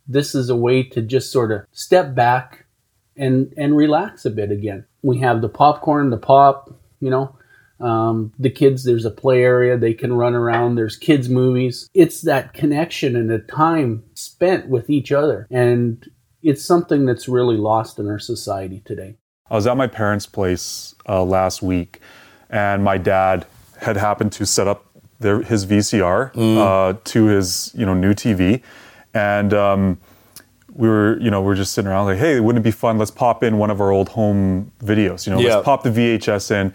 this 0.06 0.34
is 0.34 0.48
a 0.48 0.56
way 0.56 0.82
to 0.82 1.02
just 1.02 1.32
sort 1.32 1.52
of 1.52 1.66
step 1.72 2.14
back 2.14 2.64
and 3.16 3.52
and 3.56 3.76
relax 3.76 4.24
a 4.24 4.30
bit 4.30 4.50
again. 4.50 4.86
We 5.02 5.18
have 5.18 5.42
the 5.42 5.48
popcorn, 5.48 6.10
the 6.10 6.16
pop, 6.16 6.70
you 7.00 7.10
know, 7.10 7.36
um, 7.80 8.32
the 8.38 8.50
kids. 8.50 8.84
There's 8.84 9.04
a 9.04 9.10
play 9.10 9.42
area 9.42 9.76
they 9.76 9.94
can 9.94 10.12
run 10.12 10.34
around. 10.34 10.76
There's 10.76 10.96
kids 10.96 11.28
movies. 11.28 11.88
It's 11.94 12.22
that 12.22 12.54
connection 12.54 13.16
and 13.16 13.28
the 13.28 13.40
time 13.40 14.04
spent 14.14 14.68
with 14.68 14.88
each 14.88 15.12
other, 15.12 15.46
and 15.50 16.08
it's 16.42 16.64
something 16.64 17.04
that's 17.04 17.28
really 17.28 17.56
lost 17.56 17.98
in 17.98 18.08
our 18.08 18.20
society 18.20 18.82
today. 18.84 19.16
I 19.50 19.56
was 19.56 19.66
at 19.66 19.76
my 19.76 19.86
parents' 19.86 20.26
place 20.26 20.94
uh, 21.08 21.24
last 21.24 21.62
week, 21.62 22.00
and 22.50 22.84
my 22.84 22.98
dad 22.98 23.46
had 23.78 23.96
happened 23.96 24.32
to 24.32 24.46
set 24.46 24.66
up 24.66 24.87
their, 25.20 25.42
his 25.42 25.66
VCR 25.66 26.30
uh, 26.36 26.96
to 27.04 27.24
his 27.26 27.72
you 27.74 27.84
know 27.86 27.94
new 27.94 28.14
TV, 28.14 28.62
and 29.14 29.52
um, 29.54 29.98
we 30.72 30.88
were 30.88 31.18
you 31.20 31.30
know 31.30 31.42
we 31.42 31.52
are 31.52 31.56
just 31.56 31.72
sitting 31.72 31.90
around 31.90 32.06
like, 32.06 32.18
hey, 32.18 32.40
wouldn't 32.40 32.62
it 32.62 32.68
be 32.68 32.70
fun? 32.70 32.98
Let's 32.98 33.10
pop 33.10 33.42
in 33.42 33.58
one 33.58 33.70
of 33.70 33.80
our 33.80 33.90
old 33.90 34.10
home 34.10 34.70
videos. 34.82 35.26
You 35.26 35.32
know, 35.34 35.40
Yeah. 35.40 35.56
let's 35.56 35.64
pop 35.64 35.82
the 35.82 35.90
VHS 35.90 36.50
in. 36.50 36.72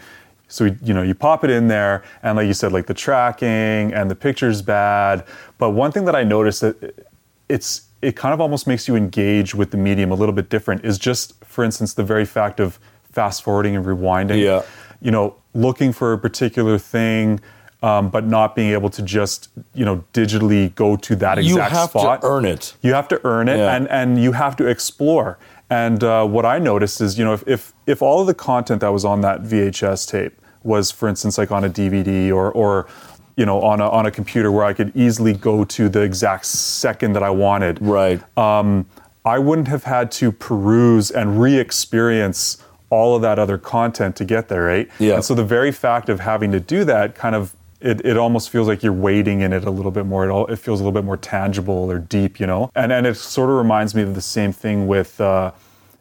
So 0.49 0.65
we, 0.65 0.75
you 0.83 0.93
know, 0.93 1.01
you 1.01 1.15
pop 1.15 1.43
it 1.43 1.49
in 1.49 1.67
there, 1.67 2.03
and 2.21 2.37
like 2.37 2.45
you 2.47 2.53
said, 2.53 2.71
like 2.71 2.85
the 2.85 2.93
tracking 2.93 3.93
and 3.93 4.11
the 4.11 4.15
picture's 4.15 4.61
bad. 4.61 5.25
But 5.57 5.71
one 5.71 5.91
thing 5.91 6.05
that 6.05 6.15
I 6.15 6.23
noticed 6.23 6.61
that 6.61 7.07
it's 7.49 7.83
it 8.01 8.15
kind 8.17 8.33
of 8.33 8.41
almost 8.41 8.67
makes 8.67 8.87
you 8.87 8.95
engage 8.97 9.55
with 9.55 9.71
the 9.71 9.77
medium 9.77 10.11
a 10.11 10.15
little 10.15 10.35
bit 10.35 10.49
different 10.49 10.83
is 10.83 10.99
just, 10.99 11.41
for 11.45 11.63
instance, 11.63 11.93
the 11.93 12.03
very 12.03 12.25
fact 12.25 12.59
of 12.59 12.77
fast 13.11 13.41
forwarding 13.41 13.75
and 13.77 13.85
rewinding. 13.85 14.43
Yeah. 14.43 14.63
You 15.01 15.11
know, 15.11 15.35
looking 15.53 15.93
for 15.93 16.11
a 16.11 16.17
particular 16.17 16.77
thing, 16.77 17.39
um, 17.83 18.09
but 18.09 18.25
not 18.25 18.55
being 18.55 18.71
able 18.71 18.89
to 18.89 19.01
just 19.03 19.49
you 19.75 19.85
know 19.85 20.03
digitally 20.13 20.73
go 20.73 20.95
to 20.95 21.15
that 21.17 21.37
exact 21.37 21.49
You 21.55 21.61
have 21.79 21.89
spot. 21.89 22.21
to 22.21 22.27
earn 22.27 22.45
it. 22.45 22.73
You 22.81 22.93
have 22.95 23.07
to 23.09 23.21
earn 23.25 23.47
it, 23.49 23.57
Yeah. 23.57 23.75
and 23.75 23.87
and 23.89 24.23
you 24.23 24.31
have 24.31 24.55
to 24.55 24.65
explore. 24.67 25.37
And 25.69 26.03
uh, 26.03 26.25
what 26.25 26.45
I 26.45 26.59
noticed 26.59 27.01
is, 27.01 27.17
you 27.19 27.25
know, 27.25 27.33
if, 27.33 27.43
if 27.47 27.73
if 27.85 28.01
all 28.01 28.21
of 28.21 28.27
the 28.27 28.33
content 28.33 28.81
that 28.81 28.89
was 28.93 29.05
on 29.05 29.21
that 29.21 29.43
VHS 29.43 30.07
tape 30.09 30.33
was, 30.63 30.91
for 30.91 31.07
instance, 31.09 31.37
like 31.37 31.51
on 31.51 31.63
a 31.63 31.69
DVD 31.69 32.31
or 32.33 32.51
or 32.51 32.87
you 33.35 33.45
know 33.45 33.61
on 33.61 33.81
a 33.81 33.89
on 33.89 34.05
a 34.05 34.11
computer 34.11 34.51
where 34.51 34.63
I 34.65 34.73
could 34.73 34.95
easily 34.95 35.33
go 35.33 35.63
to 35.65 35.89
the 35.89 36.01
exact 36.01 36.45
second 36.45 37.13
that 37.13 37.23
I 37.23 37.31
wanted, 37.31 37.79
Right. 37.81 38.21
um, 38.37 38.85
I 39.25 39.39
wouldn't 39.39 39.67
have 39.69 39.83
had 39.85 40.11
to 40.13 40.31
peruse 40.31 41.09
and 41.09 41.41
re-experience 41.41 42.57
all 42.89 43.15
of 43.15 43.21
that 43.23 43.39
other 43.39 43.57
content 43.57 44.15
to 44.17 44.25
get 44.25 44.49
there, 44.49 44.63
right? 44.63 44.87
Yeah. 44.99 45.15
And 45.15 45.25
so 45.25 45.33
the 45.33 45.43
very 45.43 45.71
fact 45.71 46.09
of 46.09 46.19
having 46.19 46.51
to 46.51 46.59
do 46.59 46.83
that 46.85 47.15
kind 47.15 47.33
of 47.35 47.55
it, 47.83 48.05
it 48.05 48.17
almost 48.17 48.49
feels 48.49 48.67
like 48.67 48.81
you're 48.81 48.93
wading 48.93 49.41
in 49.41 49.51
it 49.53 49.65
a 49.65 49.69
little 49.69 49.91
bit 49.91 50.05
more. 50.05 50.25
It, 50.25 50.31
all, 50.31 50.47
it 50.47 50.57
feels 50.57 50.79
a 50.79 50.83
little 50.83 50.93
bit 50.99 51.05
more 51.05 51.17
tangible 51.17 51.91
or 51.91 51.99
deep, 51.99 52.39
you 52.39 52.47
know. 52.47 52.71
And 52.75 52.91
and 52.91 53.05
it 53.05 53.15
sort 53.15 53.49
of 53.49 53.57
reminds 53.57 53.93
me 53.93 54.01
of 54.01 54.15
the 54.15 54.21
same 54.21 54.51
thing 54.53 54.87
with 54.87 55.19
uh, 55.19 55.51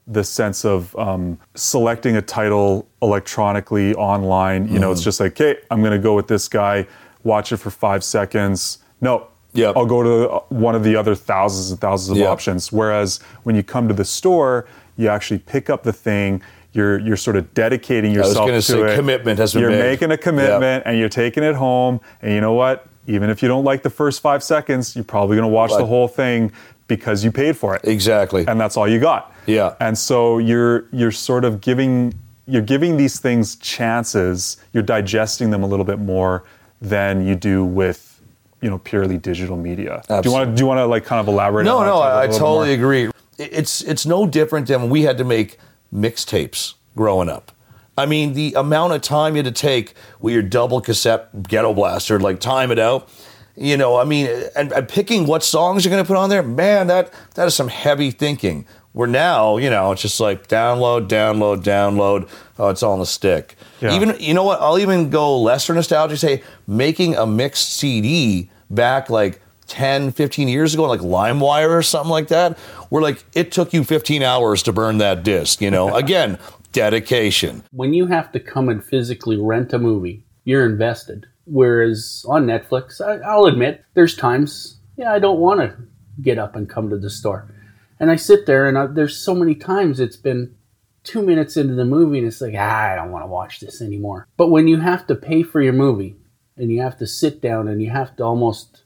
the 0.07 0.25
sense 0.25 0.65
of 0.65 0.97
um, 0.97 1.39
selecting 1.55 2.17
a 2.17 2.23
title 2.23 2.89
electronically 3.03 3.95
online. 3.95 4.69
You 4.69 4.79
know, 4.79 4.93
it's 4.93 5.03
just 5.03 5.21
like, 5.21 5.33
okay, 5.33 5.61
I'm 5.71 5.81
going 5.81 5.93
to 5.93 5.99
go 5.99 6.15
with 6.15 6.29
this 6.29 6.49
guy, 6.49 6.87
watch 7.25 7.53
it 7.53 7.59
for 7.59 7.71
five 7.71 8.03
seconds. 8.05 8.79
No, 9.01 9.27
Yep. 9.55 9.77
I'll 9.77 9.85
go 9.85 10.03
to 10.03 10.55
one 10.55 10.75
of 10.75 10.83
the 10.83 10.97
other 10.97 11.15
thousands 11.15 11.71
and 11.71 11.79
thousands 11.79 12.13
of 12.13 12.17
Yep. 12.17 12.29
options. 12.31 12.73
Whereas 12.73 13.21
when 13.43 13.55
you 13.55 13.63
come 13.63 13.87
to 13.87 13.93
the 13.93 14.05
store, 14.05 14.67
you 14.97 15.09
actually 15.09 15.41
pick 15.41 15.69
up 15.69 15.83
the 15.83 15.93
thing. 15.93 16.41
You're 16.73 16.99
you're 17.01 17.17
sort 17.19 17.37
of 17.37 17.53
dedicating 17.55 18.13
yourself 18.13 18.47
gonna 18.47 18.53
to 18.53 18.63
say 18.63 18.81
it. 18.93 18.97
commitment 18.97 19.39
has 19.39 19.53
been 19.53 19.63
You're 19.63 19.71
made. 19.71 19.81
making 19.91 20.11
a 20.11 20.17
commitment 20.17 20.85
and 20.87 20.99
you're 20.99 21.09
taking 21.11 21.43
it 21.43 21.55
home. 21.55 22.01
And 22.23 22.33
you 22.33 22.41
know 22.41 22.55
what? 22.55 22.87
Even 23.07 23.31
if 23.31 23.43
you 23.43 23.49
don't 23.49 23.65
like 23.65 23.83
the 23.83 23.91
first 23.91 24.23
five 24.23 24.43
seconds, 24.43 24.95
you're 24.95 25.05
probably 25.05 25.37
going 25.37 25.49
to 25.49 25.53
watch 25.55 25.71
the 25.71 25.85
whole 25.85 26.07
thing 26.09 26.53
because 26.89 27.25
you 27.25 27.33
paid 27.33 27.57
for 27.57 27.75
it 27.75 27.83
Exactly. 27.85 28.45
and 28.47 28.61
that's 28.61 28.77
all 28.77 28.87
you 28.89 29.01
got. 29.01 29.35
Yeah. 29.47 29.75
And 29.81 29.97
so 29.99 30.39
you're 30.39 30.87
you're 30.93 31.11
sort 31.13 31.45
of 31.45 31.61
giving 31.61 32.15
you're 32.47 32.63
giving 32.63 32.97
these 32.97 33.19
things 33.21 33.57
chances. 33.57 34.57
You're 34.73 34.83
digesting 34.83 35.51
them 35.51 35.63
a 35.63 35.67
little 35.67 35.85
bit 35.85 35.99
more 35.99 36.45
than 36.81 37.27
you 37.27 37.35
do 37.37 37.65
with 37.65 38.21
you 38.61 38.71
know 38.71 38.79
purely 38.79 39.19
digital 39.19 39.57
media. 39.57 40.03
Do 40.09 40.21
you 40.25 40.33
want 40.33 40.49
to 40.51 40.57
do 40.57 40.61
you 40.63 40.67
want 40.67 40.79
to 40.79 40.87
like 40.87 41.05
kind 41.05 41.21
of 41.21 41.29
elaborate? 41.29 41.65
No, 41.65 41.85
no, 41.85 41.99
I, 41.99 42.11
I, 42.11 42.23
I 42.23 42.27
totally 42.29 42.69
more? 42.69 42.75
agree. 42.77 43.11
It's 43.39 43.83
it's 43.83 44.07
no 44.07 44.27
different 44.27 44.69
than 44.69 44.89
we 44.89 45.03
had 45.03 45.19
to 45.19 45.25
make 45.25 45.59
mixtapes 45.93 46.75
growing 46.97 47.29
up. 47.29 47.53
I 47.97 48.07
mean, 48.07 48.33
the 48.33 48.55
amount 48.55 48.95
of 48.95 49.03
time 49.03 49.35
you 49.37 49.43
had 49.43 49.55
to 49.55 49.61
take 49.61 49.95
with 50.21 50.33
your 50.33 50.43
double 50.43 50.81
cassette 50.81 51.43
ghetto 51.43 51.75
blaster, 51.75 52.19
like 52.19 52.41
time 52.41 52.71
it 52.71 52.79
out. 52.79 53.09
You 53.55 53.77
know, 53.77 53.99
I 53.99 54.05
mean, 54.05 54.29
and, 54.57 54.73
and 54.73 54.89
picking 54.89 55.27
what 55.27 55.43
songs 55.43 55.85
you're 55.85 55.91
going 55.91 56.03
to 56.03 56.09
put 56.09 56.17
on 56.17 56.31
there, 56.31 56.43
man, 56.43 56.87
that 56.87 57.13
that 57.35 57.47
is 57.47 57.55
some 57.55 57.69
heavy 57.69 58.11
thinking. 58.11 58.67
Where 58.93 59.09
now, 59.09 59.57
you 59.57 59.71
know, 59.71 59.93
it's 59.93 60.03
just 60.03 60.21
like 60.21 60.49
download, 60.49 61.09
download, 61.09 61.63
download. 61.63 62.29
Oh, 62.59 62.69
it's 62.69 62.83
all 62.83 62.93
on 62.93 62.99
the 62.99 63.07
stick. 63.07 63.57
Yeah. 63.81 63.95
Even 63.95 64.17
you 64.21 64.33
know 64.33 64.45
what? 64.45 64.61
I'll 64.61 64.79
even 64.79 65.11
go 65.11 65.39
lesser 65.39 65.75
nostalgic. 65.75 66.19
Say 66.19 66.43
making 66.67 67.15
a 67.17 67.27
mixed 67.27 67.75
CD 67.75 68.51
back 68.71 69.11
like 69.11 69.41
10, 69.73 70.13
15 70.13 70.49
years 70.49 70.75
ago, 70.75 70.85
like 70.85 71.01
LimeWire 71.01 71.71
or 71.71 71.83
something 71.83 72.11
like 72.11 72.29
that, 72.29 72.59
where 72.91 73.03
like 73.03 73.25
it 73.33 73.51
took 73.51 73.73
you 73.73 73.85
15 73.85 74.23
hours 74.23 74.63
to 74.65 74.73
burn 74.73 74.99
that 74.99 75.25
disc. 75.25 75.63
You 75.63 75.71
know, 75.71 75.95
again, 75.97 76.39
dedication. 76.73 77.63
when 77.71 77.95
you 77.95 78.07
have 78.07 78.31
to 78.33 78.41
come 78.41 78.69
and 78.69 78.85
physically 78.85 79.39
rent 79.39 79.73
a 79.73 79.79
movie, 79.79 80.25
you're 80.45 80.67
invested. 80.67 81.27
Whereas 81.47 82.25
on 82.29 82.47
Netflix, 82.47 83.01
I, 83.01 83.27
I'll 83.27 83.47
admit, 83.47 83.83
there's 83.95 84.15
times, 84.15 84.77
yeah, 84.97 85.11
I 85.11 85.19
don't 85.19 85.41
want 85.41 85.61
to 85.61 85.75
get 86.21 86.39
up 86.39 86.55
and 86.55 86.69
come 86.69 86.91
to 86.91 86.99
the 86.99 87.11
store. 87.11 87.51
And 87.99 88.11
I 88.11 88.17
sit 88.17 88.45
there, 88.45 88.69
and 88.69 88.77
I, 88.77 88.87
there's 88.87 89.17
so 89.17 89.35
many 89.35 89.55
times 89.55 90.01
it's 90.01 90.17
been 90.17 90.55
two 91.03 91.23
minutes 91.23 91.57
into 91.57 91.75
the 91.75 91.87
movie, 91.87 92.19
and 92.19 92.27
it's 92.27 92.43
like, 92.43 92.55
ah, 92.57 92.93
I 92.93 92.95
don't 92.95 93.11
want 93.11 93.23
to 93.23 93.29
watch 93.29 93.61
this 93.61 93.81
anymore. 93.81 94.29
But 94.37 94.49
when 94.49 94.69
you 94.69 94.81
have 94.81 95.07
to 95.07 95.15
pay 95.15 95.43
for 95.43 95.63
your 95.63 95.73
movie, 95.73 96.17
and 96.59 96.71
you 96.71 96.83
have 96.83 96.99
to 96.99 97.07
sit 97.07 97.41
down, 97.41 97.69
and 97.69 97.83
you 97.83 97.89
have 97.89 98.15
to 98.17 98.25
almost 98.25 98.83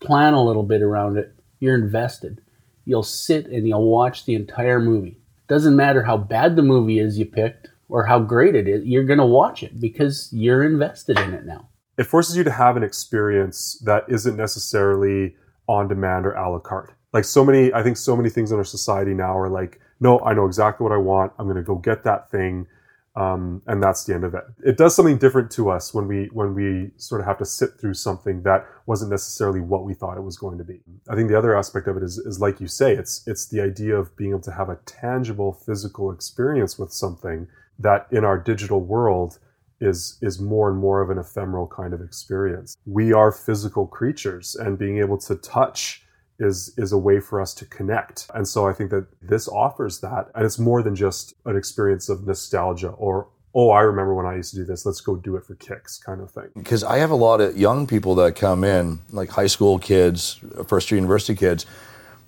plan 0.00 0.34
a 0.34 0.44
little 0.44 0.62
bit 0.62 0.82
around 0.82 1.16
it, 1.16 1.34
you're 1.60 1.74
invested. 1.74 2.40
You'll 2.84 3.02
sit 3.02 3.46
and 3.46 3.66
you'll 3.66 3.90
watch 3.90 4.24
the 4.24 4.34
entire 4.34 4.80
movie. 4.80 5.18
Doesn't 5.48 5.76
matter 5.76 6.02
how 6.02 6.16
bad 6.16 6.56
the 6.56 6.62
movie 6.62 6.98
is 6.98 7.18
you 7.18 7.26
picked 7.26 7.68
or 7.88 8.04
how 8.04 8.18
great 8.18 8.54
it 8.54 8.66
is, 8.66 8.84
you're 8.84 9.04
going 9.04 9.18
to 9.18 9.26
watch 9.26 9.62
it 9.62 9.80
because 9.80 10.28
you're 10.32 10.64
invested 10.64 11.18
in 11.18 11.34
it 11.34 11.44
now. 11.44 11.68
It 11.96 12.04
forces 12.04 12.36
you 12.36 12.44
to 12.44 12.50
have 12.50 12.76
an 12.76 12.82
experience 12.82 13.80
that 13.84 14.04
isn't 14.08 14.36
necessarily 14.36 15.36
on 15.68 15.88
demand 15.88 16.26
or 16.26 16.32
a 16.32 16.50
la 16.50 16.58
carte. 16.58 16.94
Like 17.12 17.24
so 17.24 17.44
many, 17.44 17.72
I 17.72 17.82
think 17.82 17.96
so 17.96 18.16
many 18.16 18.30
things 18.30 18.50
in 18.50 18.58
our 18.58 18.64
society 18.64 19.14
now 19.14 19.38
are 19.38 19.48
like, 19.48 19.80
no, 20.00 20.18
I 20.20 20.34
know 20.34 20.46
exactly 20.46 20.82
what 20.82 20.92
I 20.92 20.96
want. 20.96 21.32
I'm 21.38 21.46
going 21.46 21.56
to 21.56 21.62
go 21.62 21.76
get 21.76 22.02
that 22.04 22.30
thing. 22.30 22.66
Um, 23.16 23.62
and 23.66 23.82
that's 23.82 24.04
the 24.04 24.14
end 24.14 24.24
of 24.24 24.34
it. 24.34 24.44
It 24.64 24.76
does 24.76 24.94
something 24.96 25.18
different 25.18 25.50
to 25.52 25.70
us 25.70 25.94
when 25.94 26.08
we 26.08 26.28
when 26.32 26.54
we 26.54 26.90
sort 26.96 27.20
of 27.20 27.26
have 27.26 27.38
to 27.38 27.44
sit 27.44 27.70
through 27.80 27.94
something 27.94 28.42
that 28.42 28.66
wasn't 28.86 29.10
necessarily 29.10 29.60
what 29.60 29.84
we 29.84 29.94
thought 29.94 30.16
it 30.16 30.22
was 30.22 30.36
going 30.36 30.58
to 30.58 30.64
be. 30.64 30.80
I 31.08 31.14
think 31.14 31.28
the 31.28 31.38
other 31.38 31.56
aspect 31.56 31.86
of 31.86 31.96
it 31.96 32.02
is, 32.02 32.18
is 32.18 32.40
like 32.40 32.60
you 32.60 32.66
say, 32.66 32.92
it's 32.92 33.22
it's 33.26 33.46
the 33.46 33.60
idea 33.60 33.96
of 33.96 34.16
being 34.16 34.30
able 34.30 34.40
to 34.40 34.52
have 34.52 34.68
a 34.68 34.78
tangible 34.84 35.52
physical 35.52 36.10
experience 36.10 36.76
with 36.78 36.92
something 36.92 37.46
that 37.78 38.08
in 38.10 38.24
our 38.24 38.38
digital 38.38 38.80
world 38.80 39.38
is 39.80 40.18
is 40.20 40.40
more 40.40 40.68
and 40.68 40.78
more 40.78 41.00
of 41.00 41.10
an 41.10 41.18
ephemeral 41.18 41.68
kind 41.68 41.94
of 41.94 42.00
experience. 42.00 42.76
We 42.84 43.12
are 43.12 43.30
physical 43.30 43.86
creatures, 43.86 44.56
and 44.56 44.76
being 44.76 44.98
able 44.98 45.18
to 45.18 45.36
touch 45.36 46.03
is 46.38 46.74
is 46.76 46.92
a 46.92 46.98
way 46.98 47.20
for 47.20 47.40
us 47.40 47.54
to 47.54 47.64
connect. 47.64 48.26
And 48.34 48.46
so 48.46 48.66
I 48.66 48.72
think 48.72 48.90
that 48.90 49.06
this 49.22 49.48
offers 49.48 50.00
that, 50.00 50.30
and 50.34 50.44
it's 50.44 50.58
more 50.58 50.82
than 50.82 50.96
just 50.96 51.34
an 51.44 51.56
experience 51.56 52.08
of 52.08 52.26
nostalgia 52.26 52.88
or 52.88 53.28
oh, 53.54 53.70
I 53.70 53.82
remember 53.82 54.14
when 54.14 54.26
I 54.26 54.34
used 54.34 54.50
to 54.50 54.56
do 54.56 54.64
this. 54.64 54.84
Let's 54.84 55.00
go 55.00 55.14
do 55.14 55.36
it 55.36 55.44
for 55.44 55.54
kicks, 55.54 55.96
kind 55.96 56.20
of 56.20 56.30
thing. 56.30 56.48
because 56.54 56.82
I 56.82 56.98
have 56.98 57.10
a 57.10 57.16
lot 57.16 57.40
of 57.40 57.56
young 57.56 57.86
people 57.86 58.16
that 58.16 58.34
come 58.34 58.64
in, 58.64 58.98
like 59.10 59.30
high 59.30 59.46
school 59.46 59.78
kids, 59.78 60.40
first 60.66 60.90
year 60.90 60.96
university 60.96 61.36
kids, 61.36 61.64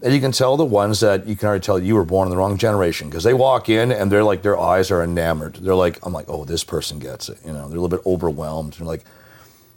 and 0.02 0.14
you 0.14 0.20
can 0.20 0.30
tell 0.30 0.56
the 0.56 0.64
ones 0.64 1.00
that 1.00 1.26
you 1.26 1.36
can 1.36 1.48
already 1.48 1.62
tell 1.62 1.78
you 1.78 1.94
were 1.94 2.04
born 2.04 2.26
in 2.26 2.30
the 2.30 2.36
wrong 2.36 2.58
generation 2.58 3.08
because 3.08 3.24
they 3.24 3.34
walk 3.34 3.68
in 3.68 3.90
and 3.90 4.12
they're 4.12 4.24
like 4.24 4.42
their 4.42 4.58
eyes 4.58 4.90
are 4.90 5.02
enamored. 5.02 5.56
They're 5.56 5.74
like, 5.74 5.98
I'm 6.04 6.12
like, 6.12 6.26
oh, 6.28 6.44
this 6.44 6.64
person 6.64 6.98
gets 6.98 7.28
it. 7.28 7.38
You 7.44 7.52
know, 7.52 7.68
they're 7.68 7.78
a 7.78 7.80
little 7.80 7.88
bit 7.88 8.06
overwhelmed. 8.06 8.74
They're 8.74 8.86
like, 8.86 9.04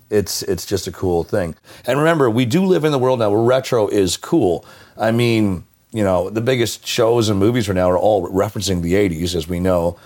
it's 0.09 0.41
it's 0.43 0.65
just 0.65 0.87
a 0.87 0.91
cool 0.91 1.23
thing. 1.23 1.55
And 1.85 1.99
remember, 1.99 2.29
we 2.29 2.45
do 2.45 2.65
live 2.65 2.83
in 2.83 2.91
the 2.91 2.99
world 2.99 3.19
now 3.19 3.29
where 3.29 3.41
retro 3.41 3.87
is 3.87 4.17
cool. 4.17 4.65
I 4.97 5.11
mean, 5.11 5.65
you 5.91 6.03
know, 6.03 6.29
the 6.29 6.41
biggest 6.41 6.85
shows 6.85 7.29
and 7.29 7.39
movies 7.39 7.67
right 7.67 7.75
now 7.75 7.89
are 7.89 7.97
all 7.97 8.27
referencing 8.27 8.81
the 8.81 8.93
'80s, 8.93 9.35
as 9.35 9.47
we 9.47 9.59
know. 9.59 9.97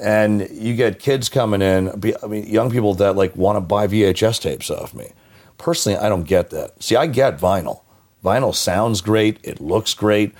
And 0.00 0.48
you 0.50 0.74
get 0.76 0.98
kids 0.98 1.28
coming 1.28 1.60
in, 1.60 1.88
I 2.22 2.26
mean, 2.26 2.46
young 2.46 2.70
people 2.70 2.94
that 2.94 3.16
like 3.16 3.36
want 3.36 3.56
to 3.56 3.60
buy 3.60 3.86
VHS 3.86 4.40
tapes 4.40 4.70
off 4.70 4.94
me. 4.94 5.12
Personally, 5.58 5.98
I 5.98 6.08
don't 6.08 6.24
get 6.24 6.50
that. 6.50 6.82
See, 6.82 6.96
I 6.96 7.06
get 7.06 7.38
vinyl. 7.38 7.82
Vinyl 8.24 8.54
sounds 8.54 9.02
great. 9.02 9.38
It 9.42 9.60
looks 9.60 9.92
great. 9.92 10.34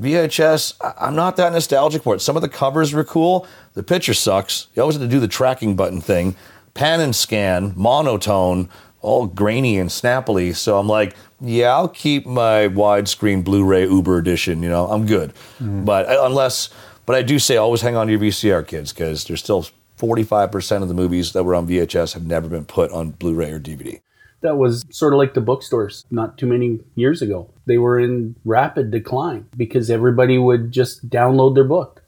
VHS, 0.00 0.74
I'm 1.00 1.16
not 1.16 1.36
that 1.36 1.52
nostalgic 1.52 2.02
for 2.02 2.14
it. 2.14 2.20
Some 2.20 2.36
of 2.36 2.42
the 2.42 2.48
covers 2.48 2.92
were 2.92 3.04
cool. 3.04 3.46
The 3.74 3.82
picture 3.82 4.14
sucks. 4.14 4.68
You 4.74 4.82
always 4.82 4.96
had 4.96 5.02
to 5.02 5.08
do 5.08 5.20
the 5.20 5.28
tracking 5.28 5.74
button 5.74 6.00
thing. 6.00 6.36
Pan 6.78 7.00
and 7.00 7.14
scan, 7.14 7.72
monotone, 7.76 8.68
all 9.00 9.26
grainy 9.26 9.78
and 9.78 9.90
snappily. 9.90 10.52
So 10.52 10.78
I'm 10.78 10.86
like, 10.88 11.16
yeah, 11.40 11.74
I'll 11.74 11.88
keep 11.88 12.24
my 12.24 12.68
widescreen 12.68 13.42
Blu-ray 13.42 13.82
Uber 13.88 14.16
edition. 14.18 14.62
You 14.62 14.68
know, 14.68 14.86
I'm 14.86 15.04
good. 15.06 15.32
But 15.60 16.06
uh, 16.08 16.20
unless, 16.24 16.70
but 17.04 17.16
I 17.16 17.22
do 17.22 17.38
say 17.40 17.56
always 17.56 17.80
hang 17.80 17.96
on 17.96 18.06
to 18.06 18.12
your 18.12 18.20
VCR, 18.20 18.66
kids, 18.66 18.92
because 18.92 19.24
there's 19.24 19.40
still 19.42 19.66
45% 19.98 20.82
of 20.82 20.88
the 20.88 20.94
movies 20.94 21.32
that 21.32 21.42
were 21.42 21.56
on 21.56 21.66
VHS 21.66 22.14
have 22.14 22.26
never 22.26 22.48
been 22.48 22.64
put 22.64 22.92
on 22.92 23.10
Blu-ray 23.10 23.50
or 23.50 23.58
DVD. 23.60 24.00
That 24.42 24.56
was 24.56 24.84
sort 24.90 25.12
of 25.14 25.18
like 25.18 25.34
the 25.34 25.40
bookstores 25.40 26.04
not 26.12 26.38
too 26.38 26.46
many 26.46 26.78
years 26.94 27.22
ago. 27.22 27.50
They 27.66 27.78
were 27.78 27.98
in 27.98 28.36
rapid 28.44 28.92
decline 28.92 29.46
because 29.56 29.90
everybody 29.90 30.38
would 30.38 30.70
just 30.70 31.08
download 31.10 31.56
their 31.56 31.64
book. 31.64 32.04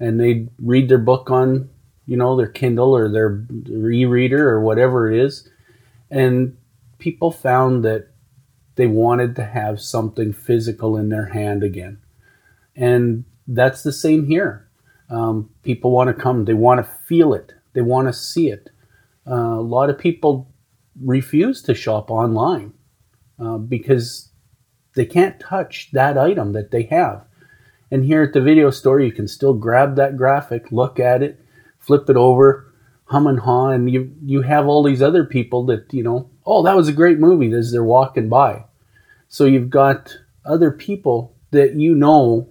and 0.00 0.18
they'd 0.20 0.48
read 0.58 0.88
their 0.88 0.98
book 0.98 1.30
on, 1.30 1.68
you 2.06 2.16
know, 2.16 2.36
their 2.36 2.46
Kindle 2.46 2.96
or 2.96 3.08
their 3.10 3.44
e-reader 3.68 4.48
or 4.48 4.60
whatever 4.60 5.10
it 5.10 5.18
is, 5.18 5.48
and 6.10 6.56
people 6.98 7.30
found 7.30 7.84
that 7.84 8.08
they 8.76 8.86
wanted 8.86 9.34
to 9.36 9.44
have 9.44 9.80
something 9.80 10.32
physical 10.32 10.96
in 10.96 11.08
their 11.08 11.26
hand 11.26 11.62
again, 11.62 11.98
and 12.74 13.24
that's 13.46 13.82
the 13.82 13.92
same 13.92 14.26
here. 14.26 14.68
Um, 15.08 15.50
people 15.62 15.90
want 15.90 16.08
to 16.08 16.22
come, 16.22 16.44
they 16.44 16.54
want 16.54 16.84
to 16.84 16.92
feel 17.06 17.32
it, 17.34 17.54
they 17.72 17.82
want 17.82 18.08
to 18.08 18.12
see 18.12 18.48
it. 18.48 18.70
Uh, 19.28 19.58
a 19.58 19.60
lot 19.60 19.90
of 19.90 19.98
people 19.98 20.48
refuse 21.02 21.62
to 21.62 21.74
shop 21.74 22.10
online 22.10 22.72
uh, 23.38 23.58
because 23.58 24.30
they 24.94 25.04
can't 25.04 25.38
touch 25.38 25.90
that 25.92 26.16
item 26.16 26.52
that 26.52 26.70
they 26.70 26.84
have. 26.84 27.24
And 27.90 28.04
here 28.04 28.22
at 28.22 28.32
the 28.32 28.40
video 28.40 28.70
store, 28.70 29.00
you 29.00 29.12
can 29.12 29.28
still 29.28 29.54
grab 29.54 29.96
that 29.96 30.16
graphic, 30.16 30.72
look 30.72 30.98
at 30.98 31.22
it, 31.22 31.40
flip 31.86 32.10
it 32.10 32.16
over, 32.16 32.72
hum 33.04 33.26
and 33.26 33.40
haw, 33.40 33.68
and 33.68 33.90
you 33.90 34.12
you 34.24 34.42
have 34.42 34.66
all 34.66 34.82
these 34.82 35.00
other 35.00 35.24
people 35.24 35.64
that 35.66 35.92
you 35.92 36.02
know. 36.02 36.28
Oh, 36.44 36.62
that 36.64 36.76
was 36.76 36.88
a 36.88 36.92
great 36.92 37.18
movie 37.18 37.52
as 37.52 37.72
they're 37.72 37.84
walking 37.84 38.28
by. 38.28 38.64
So 39.28 39.44
you've 39.44 39.70
got 39.70 40.16
other 40.44 40.70
people 40.70 41.34
that 41.52 41.74
you 41.74 41.94
know 41.94 42.48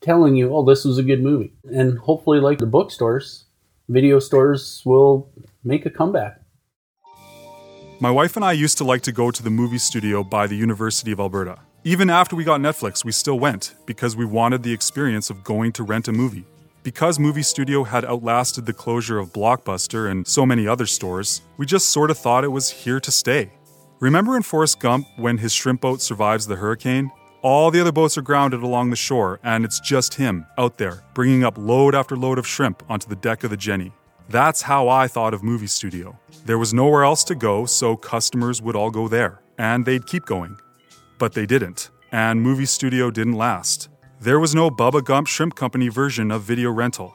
telling 0.00 0.36
you, 0.36 0.54
"Oh, 0.54 0.64
this 0.64 0.84
was 0.84 0.98
a 0.98 1.02
good 1.02 1.22
movie," 1.22 1.52
and 1.64 1.98
hopefully, 1.98 2.40
like 2.40 2.58
the 2.58 2.66
bookstores, 2.66 3.44
video 3.88 4.18
stores 4.18 4.82
will 4.84 5.30
make 5.64 5.86
a 5.86 5.90
comeback. 5.90 6.40
My 7.98 8.10
wife 8.10 8.36
and 8.36 8.44
I 8.44 8.52
used 8.52 8.76
to 8.78 8.84
like 8.84 9.02
to 9.02 9.12
go 9.12 9.30
to 9.30 9.42
the 9.42 9.50
movie 9.50 9.78
studio 9.78 10.22
by 10.22 10.46
the 10.46 10.56
University 10.56 11.12
of 11.12 11.20
Alberta. 11.20 11.60
Even 11.82 12.10
after 12.10 12.36
we 12.36 12.44
got 12.44 12.60
Netflix, 12.60 13.04
we 13.04 13.12
still 13.12 13.38
went 13.38 13.74
because 13.86 14.16
we 14.16 14.24
wanted 14.24 14.62
the 14.62 14.72
experience 14.72 15.30
of 15.30 15.44
going 15.44 15.72
to 15.72 15.84
rent 15.84 16.08
a 16.08 16.12
movie. 16.12 16.44
Because 16.86 17.18
Movie 17.18 17.42
Studio 17.42 17.82
had 17.82 18.04
outlasted 18.04 18.64
the 18.64 18.72
closure 18.72 19.18
of 19.18 19.32
Blockbuster 19.32 20.08
and 20.08 20.24
so 20.24 20.46
many 20.46 20.68
other 20.68 20.86
stores, 20.86 21.42
we 21.56 21.66
just 21.66 21.88
sort 21.88 22.12
of 22.12 22.16
thought 22.16 22.44
it 22.44 22.52
was 22.52 22.70
here 22.70 23.00
to 23.00 23.10
stay. 23.10 23.50
Remember 23.98 24.36
in 24.36 24.44
Forrest 24.44 24.78
Gump 24.78 25.08
when 25.16 25.38
his 25.38 25.52
shrimp 25.52 25.80
boat 25.80 26.00
survives 26.00 26.46
the 26.46 26.54
hurricane? 26.54 27.10
All 27.42 27.72
the 27.72 27.80
other 27.80 27.90
boats 27.90 28.16
are 28.16 28.22
grounded 28.22 28.62
along 28.62 28.90
the 28.90 28.94
shore, 28.94 29.40
and 29.42 29.64
it's 29.64 29.80
just 29.80 30.14
him 30.14 30.46
out 30.58 30.78
there, 30.78 31.02
bringing 31.12 31.42
up 31.42 31.58
load 31.58 31.96
after 31.96 32.16
load 32.16 32.38
of 32.38 32.46
shrimp 32.46 32.84
onto 32.88 33.08
the 33.08 33.16
deck 33.16 33.42
of 33.42 33.50
the 33.50 33.56
Jenny. 33.56 33.92
That's 34.28 34.62
how 34.62 34.88
I 34.88 35.08
thought 35.08 35.34
of 35.34 35.42
Movie 35.42 35.66
Studio. 35.66 36.16
There 36.44 36.56
was 36.56 36.72
nowhere 36.72 37.02
else 37.02 37.24
to 37.24 37.34
go, 37.34 37.66
so 37.66 37.96
customers 37.96 38.62
would 38.62 38.76
all 38.76 38.92
go 38.92 39.08
there, 39.08 39.40
and 39.58 39.84
they'd 39.84 40.06
keep 40.06 40.24
going. 40.24 40.56
But 41.18 41.32
they 41.32 41.46
didn't, 41.46 41.90
and 42.12 42.40
Movie 42.40 42.64
Studio 42.64 43.10
didn't 43.10 43.32
last. 43.32 43.88
There 44.18 44.40
was 44.40 44.54
no 44.54 44.70
Bubba 44.70 45.04
Gump 45.04 45.26
Shrimp 45.26 45.54
Company 45.56 45.88
version 45.88 46.30
of 46.30 46.42
video 46.42 46.70
rental. 46.70 47.14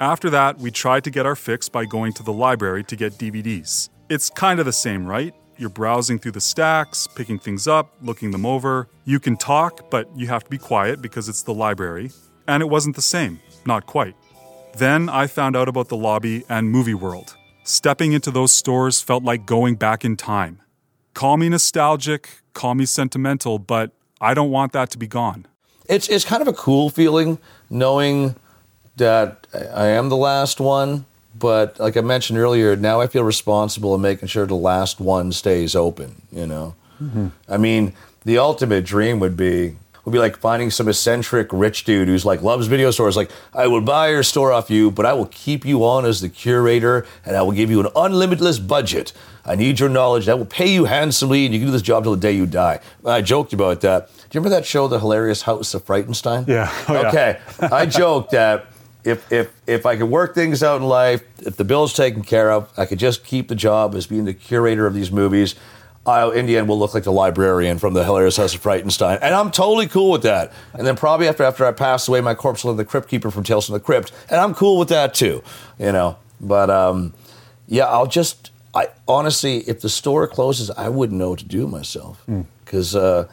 After 0.00 0.28
that, 0.30 0.58
we 0.58 0.72
tried 0.72 1.04
to 1.04 1.10
get 1.10 1.26
our 1.26 1.36
fix 1.36 1.68
by 1.68 1.84
going 1.84 2.12
to 2.14 2.24
the 2.24 2.32
library 2.32 2.82
to 2.84 2.96
get 2.96 3.12
DVDs. 3.12 3.88
It's 4.08 4.30
kind 4.30 4.58
of 4.58 4.66
the 4.66 4.72
same, 4.72 5.06
right? 5.06 5.32
You're 5.58 5.70
browsing 5.70 6.18
through 6.18 6.32
the 6.32 6.40
stacks, 6.40 7.06
picking 7.06 7.38
things 7.38 7.68
up, 7.68 7.94
looking 8.02 8.32
them 8.32 8.44
over. 8.44 8.88
You 9.04 9.20
can 9.20 9.36
talk, 9.36 9.88
but 9.90 10.08
you 10.16 10.26
have 10.26 10.42
to 10.42 10.50
be 10.50 10.58
quiet 10.58 11.00
because 11.00 11.28
it's 11.28 11.42
the 11.42 11.54
library. 11.54 12.10
And 12.48 12.64
it 12.64 12.66
wasn't 12.66 12.96
the 12.96 13.02
same, 13.02 13.38
not 13.64 13.86
quite. 13.86 14.16
Then 14.76 15.08
I 15.08 15.28
found 15.28 15.54
out 15.54 15.68
about 15.68 15.88
the 15.88 15.96
lobby 15.96 16.42
and 16.48 16.68
Movie 16.68 16.94
World. 16.94 17.36
Stepping 17.62 18.12
into 18.12 18.32
those 18.32 18.52
stores 18.52 19.00
felt 19.00 19.22
like 19.22 19.46
going 19.46 19.76
back 19.76 20.04
in 20.04 20.16
time. 20.16 20.60
Call 21.14 21.36
me 21.36 21.48
nostalgic, 21.48 22.28
call 22.54 22.74
me 22.74 22.86
sentimental, 22.86 23.60
but 23.60 23.92
I 24.20 24.34
don't 24.34 24.50
want 24.50 24.72
that 24.72 24.90
to 24.90 24.98
be 24.98 25.06
gone. 25.06 25.46
It's 25.86 26.08
it's 26.08 26.24
kind 26.24 26.42
of 26.42 26.48
a 26.48 26.52
cool 26.52 26.90
feeling 26.90 27.38
knowing 27.70 28.36
that 28.96 29.46
I 29.52 29.88
am 29.88 30.08
the 30.08 30.16
last 30.16 30.60
one. 30.60 31.04
But 31.36 31.80
like 31.80 31.96
I 31.96 32.00
mentioned 32.00 32.38
earlier, 32.38 32.76
now 32.76 33.00
I 33.00 33.08
feel 33.08 33.24
responsible 33.24 33.94
in 33.94 34.00
making 34.00 34.28
sure 34.28 34.46
the 34.46 34.54
last 34.54 35.00
one 35.00 35.32
stays 35.32 35.74
open. 35.74 36.22
You 36.30 36.46
know, 36.46 36.74
mm-hmm. 37.02 37.28
I 37.48 37.56
mean, 37.56 37.92
the 38.24 38.38
ultimate 38.38 38.84
dream 38.84 39.18
would 39.20 39.36
be 39.36 39.76
would 40.04 40.12
be 40.12 40.18
like 40.18 40.36
finding 40.36 40.70
some 40.70 40.88
eccentric 40.88 41.48
rich 41.52 41.84
dude 41.84 42.08
who's 42.08 42.24
like 42.24 42.42
loves 42.42 42.66
video 42.66 42.90
stores. 42.90 43.16
Like, 43.16 43.30
I 43.54 43.66
will 43.66 43.80
buy 43.80 44.10
your 44.10 44.22
store 44.22 44.52
off 44.52 44.70
you, 44.70 44.90
but 44.90 45.06
I 45.06 45.12
will 45.14 45.26
keep 45.26 45.64
you 45.64 45.84
on 45.84 46.04
as 46.04 46.20
the 46.20 46.28
curator, 46.28 47.06
and 47.24 47.36
I 47.36 47.42
will 47.42 47.52
give 47.52 47.70
you 47.70 47.80
an 47.80 47.86
unlimitless 47.96 48.66
budget. 48.66 49.12
I 49.46 49.56
need 49.56 49.80
your 49.80 49.88
knowledge. 49.88 50.28
I 50.28 50.34
will 50.34 50.46
pay 50.46 50.72
you 50.72 50.86
handsomely, 50.86 51.44
and 51.44 51.54
you 51.54 51.60
can 51.60 51.68
do 51.68 51.72
this 51.72 51.82
job 51.82 52.04
till 52.04 52.12
the 52.12 52.20
day 52.20 52.32
you 52.32 52.46
die. 52.46 52.80
I 53.04 53.20
joked 53.20 53.52
about 53.52 53.82
that. 53.82 54.08
Do 54.08 54.12
you 54.32 54.40
remember 54.40 54.56
that 54.56 54.66
show, 54.66 54.88
The 54.88 54.98
Hilarious 54.98 55.42
House 55.42 55.74
of 55.74 55.84
Frightenstein? 55.84 56.48
Yeah. 56.48 56.72
Oh, 56.88 56.94
yeah. 56.94 57.08
okay. 57.08 57.40
I 57.60 57.86
joked 57.86 58.30
that 58.32 58.66
if 59.04 59.30
if 59.30 59.52
if 59.66 59.86
I 59.86 59.96
could 59.96 60.08
work 60.08 60.34
things 60.34 60.62
out 60.62 60.80
in 60.80 60.88
life, 60.88 61.22
if 61.40 61.56
the 61.56 61.64
bill's 61.64 61.92
taken 61.92 62.22
care 62.22 62.50
of, 62.50 62.72
I 62.76 62.86
could 62.86 62.98
just 62.98 63.24
keep 63.24 63.48
the 63.48 63.54
job 63.54 63.94
as 63.94 64.06
being 64.06 64.24
the 64.24 64.34
curator 64.34 64.86
of 64.86 64.94
these 64.94 65.12
movies. 65.12 65.54
I, 66.06 66.30
in 66.34 66.46
the 66.46 66.58
end, 66.58 66.68
will 66.68 66.78
look 66.78 66.92
like 66.92 67.04
the 67.04 67.12
librarian 67.12 67.78
from 67.78 67.94
the 67.94 68.04
Hilarious 68.04 68.36
House 68.36 68.54
of 68.54 68.62
Frightenstein, 68.62 69.18
and 69.22 69.34
I'm 69.34 69.50
totally 69.50 69.86
cool 69.86 70.10
with 70.10 70.22
that. 70.22 70.52
And 70.74 70.86
then 70.86 70.96
probably 70.96 71.28
after 71.28 71.44
after 71.44 71.64
I 71.64 71.72
pass 71.72 72.06
away, 72.08 72.20
my 72.20 72.34
corpse 72.34 72.62
will 72.62 72.72
have 72.72 72.76
the 72.76 72.84
Crypt 72.84 73.08
Keeper 73.08 73.30
from 73.30 73.42
Tales 73.42 73.66
from 73.66 73.72
the 73.74 73.80
Crypt, 73.80 74.12
and 74.28 74.38
I'm 74.38 74.54
cool 74.54 74.78
with 74.78 74.88
that 74.90 75.14
too. 75.14 75.42
You 75.78 75.92
know, 75.92 76.18
but 76.40 76.68
um, 76.70 77.14
yeah, 77.66 77.84
I'll 77.86 78.06
just. 78.06 78.50
I 78.74 78.88
honestly, 79.06 79.58
if 79.68 79.80
the 79.80 79.88
store 79.88 80.26
closes, 80.26 80.68
I 80.70 80.88
wouldn't 80.88 81.16
know 81.18 81.30
what 81.30 81.38
to 81.38 81.44
do 81.44 81.68
myself 81.68 82.24
because 82.64 82.96
uh, 82.96 83.28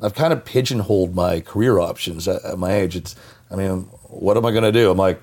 I've 0.00 0.14
kind 0.14 0.32
of 0.32 0.42
pigeonholed 0.44 1.14
my 1.14 1.40
career 1.40 1.78
options 1.78 2.26
at, 2.26 2.42
at 2.46 2.58
my 2.58 2.72
age. 2.72 2.96
It's, 2.96 3.14
I 3.50 3.56
mean, 3.56 3.82
what 4.08 4.38
am 4.38 4.46
I 4.46 4.52
going 4.52 4.64
to 4.64 4.72
do? 4.72 4.90
I'm 4.90 4.96
like, 4.96 5.20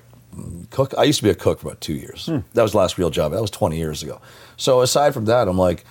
cook. 0.70 0.94
I 0.96 1.02
used 1.02 1.18
to 1.18 1.24
be 1.24 1.30
a 1.30 1.34
cook 1.34 1.58
for 1.58 1.66
about 1.66 1.80
two 1.80 1.94
years. 1.94 2.26
That 2.54 2.62
was 2.62 2.70
the 2.70 2.78
last 2.78 2.98
real 2.98 3.10
job. 3.10 3.32
That 3.32 3.40
was 3.40 3.50
20 3.50 3.76
years 3.76 4.02
ago. 4.04 4.20
So 4.56 4.80
aside 4.80 5.12
from 5.12 5.24
that, 5.24 5.48
I'm 5.48 5.58
like, 5.58 5.84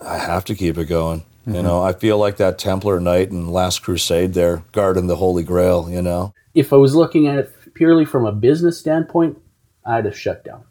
I 0.00 0.18
have 0.18 0.44
to 0.46 0.54
keep 0.54 0.78
it 0.78 0.86
going. 0.86 1.24
You 1.46 1.62
know, 1.62 1.82
I 1.82 1.94
feel 1.94 2.18
like 2.18 2.36
that 2.36 2.58
Templar 2.58 3.00
Knight 3.00 3.30
in 3.30 3.48
Last 3.48 3.82
Crusade 3.82 4.34
there, 4.34 4.62
guarding 4.72 5.08
the 5.08 5.16
Holy 5.16 5.42
Grail. 5.42 5.90
You 5.90 6.02
know, 6.02 6.32
if 6.54 6.72
I 6.72 6.76
was 6.76 6.94
looking 6.94 7.26
at 7.26 7.38
it 7.38 7.74
purely 7.74 8.04
from 8.04 8.24
a 8.24 8.32
business 8.32 8.78
standpoint, 8.78 9.40
I'd 9.84 10.04
have 10.04 10.16
shut 10.16 10.44
down. 10.44 10.64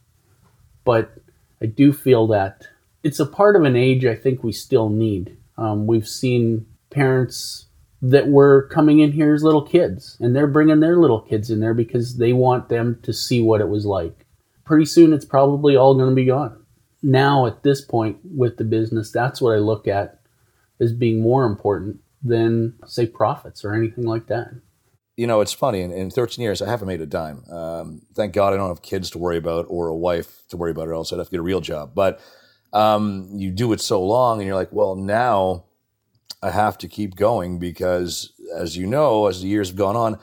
But 0.85 1.11
I 1.61 1.65
do 1.65 1.91
feel 1.91 2.27
that 2.27 2.67
it's 3.03 3.19
a 3.19 3.25
part 3.25 3.55
of 3.55 3.63
an 3.63 3.75
age 3.75 4.05
I 4.05 4.15
think 4.15 4.43
we 4.43 4.51
still 4.51 4.89
need. 4.89 5.37
Um, 5.57 5.87
we've 5.87 6.07
seen 6.07 6.65
parents 6.89 7.65
that 8.01 8.27
were 8.27 8.67
coming 8.71 8.99
in 8.99 9.11
here 9.11 9.33
as 9.33 9.43
little 9.43 9.61
kids, 9.61 10.17
and 10.19 10.35
they're 10.35 10.47
bringing 10.47 10.79
their 10.79 10.97
little 10.97 11.21
kids 11.21 11.49
in 11.49 11.59
there 11.59 11.73
because 11.73 12.17
they 12.17 12.31
want 12.31 12.69
them 12.69 12.99
to 13.03 13.11
see 13.11 13.41
what 13.41 13.59
it 13.59 13.67
was 13.67 13.85
like. 13.85 14.25
Pretty 14.63 14.85
soon, 14.85 15.11
it's 15.11 15.25
probably 15.25 15.75
all 15.75 15.95
going 15.95 16.09
to 16.09 16.15
be 16.15 16.25
gone. 16.25 16.58
Now, 17.01 17.45
at 17.45 17.63
this 17.63 17.81
point 17.81 18.17
with 18.23 18.57
the 18.57 18.63
business, 18.65 19.11
that's 19.11 19.41
what 19.41 19.53
I 19.53 19.57
look 19.59 19.87
at 19.87 20.19
as 20.79 20.91
being 20.93 21.21
more 21.21 21.45
important 21.45 21.99
than, 22.21 22.73
say, 22.85 23.05
profits 23.05 23.63
or 23.63 23.73
anything 23.73 24.05
like 24.05 24.27
that. 24.27 24.51
you 25.19 25.27
know, 25.27 25.41
it's 25.41 25.51
funny. 25.51 25.81
In, 25.81 25.91
in 25.91 26.09
13 26.09 26.41
years, 26.41 26.61
I 26.61 26.69
haven't 26.69 26.87
made 26.87 27.01
a 27.01 27.05
dime. 27.05 27.43
Um, 27.51 28.01
thank 28.13 28.33
God 28.33 28.53
I 28.53 28.57
don't 28.57 28.69
have 28.69 28.81
kids 28.81 29.09
to 29.11 29.17
worry 29.17 29.35
about 29.35 29.65
or 29.67 29.89
a 29.89 29.95
wife 29.95 30.43
to 30.47 30.55
worry 30.55 30.71
about, 30.71 30.87
or 30.87 30.93
else 30.93 31.11
I'd 31.11 31.19
have 31.19 31.27
to 31.27 31.31
get 31.31 31.41
a 31.41 31.43
real 31.43 31.59
job. 31.59 31.91
But 31.93 32.21
um, 32.71 33.27
you 33.33 33.51
do 33.51 33.73
it 33.73 33.81
so 33.81 34.01
long, 34.01 34.39
and 34.39 34.47
you're 34.47 34.55
like, 34.55 34.71
well, 34.71 34.95
now 34.95 35.65
I 36.41 36.51
have 36.51 36.77
to 36.77 36.87
keep 36.87 37.15
going 37.15 37.59
because, 37.59 38.31
as 38.55 38.77
you 38.77 38.87
know, 38.87 39.27
as 39.27 39.41
the 39.41 39.49
years 39.49 39.67
have 39.67 39.77
gone 39.77 39.97
on, 39.97 40.19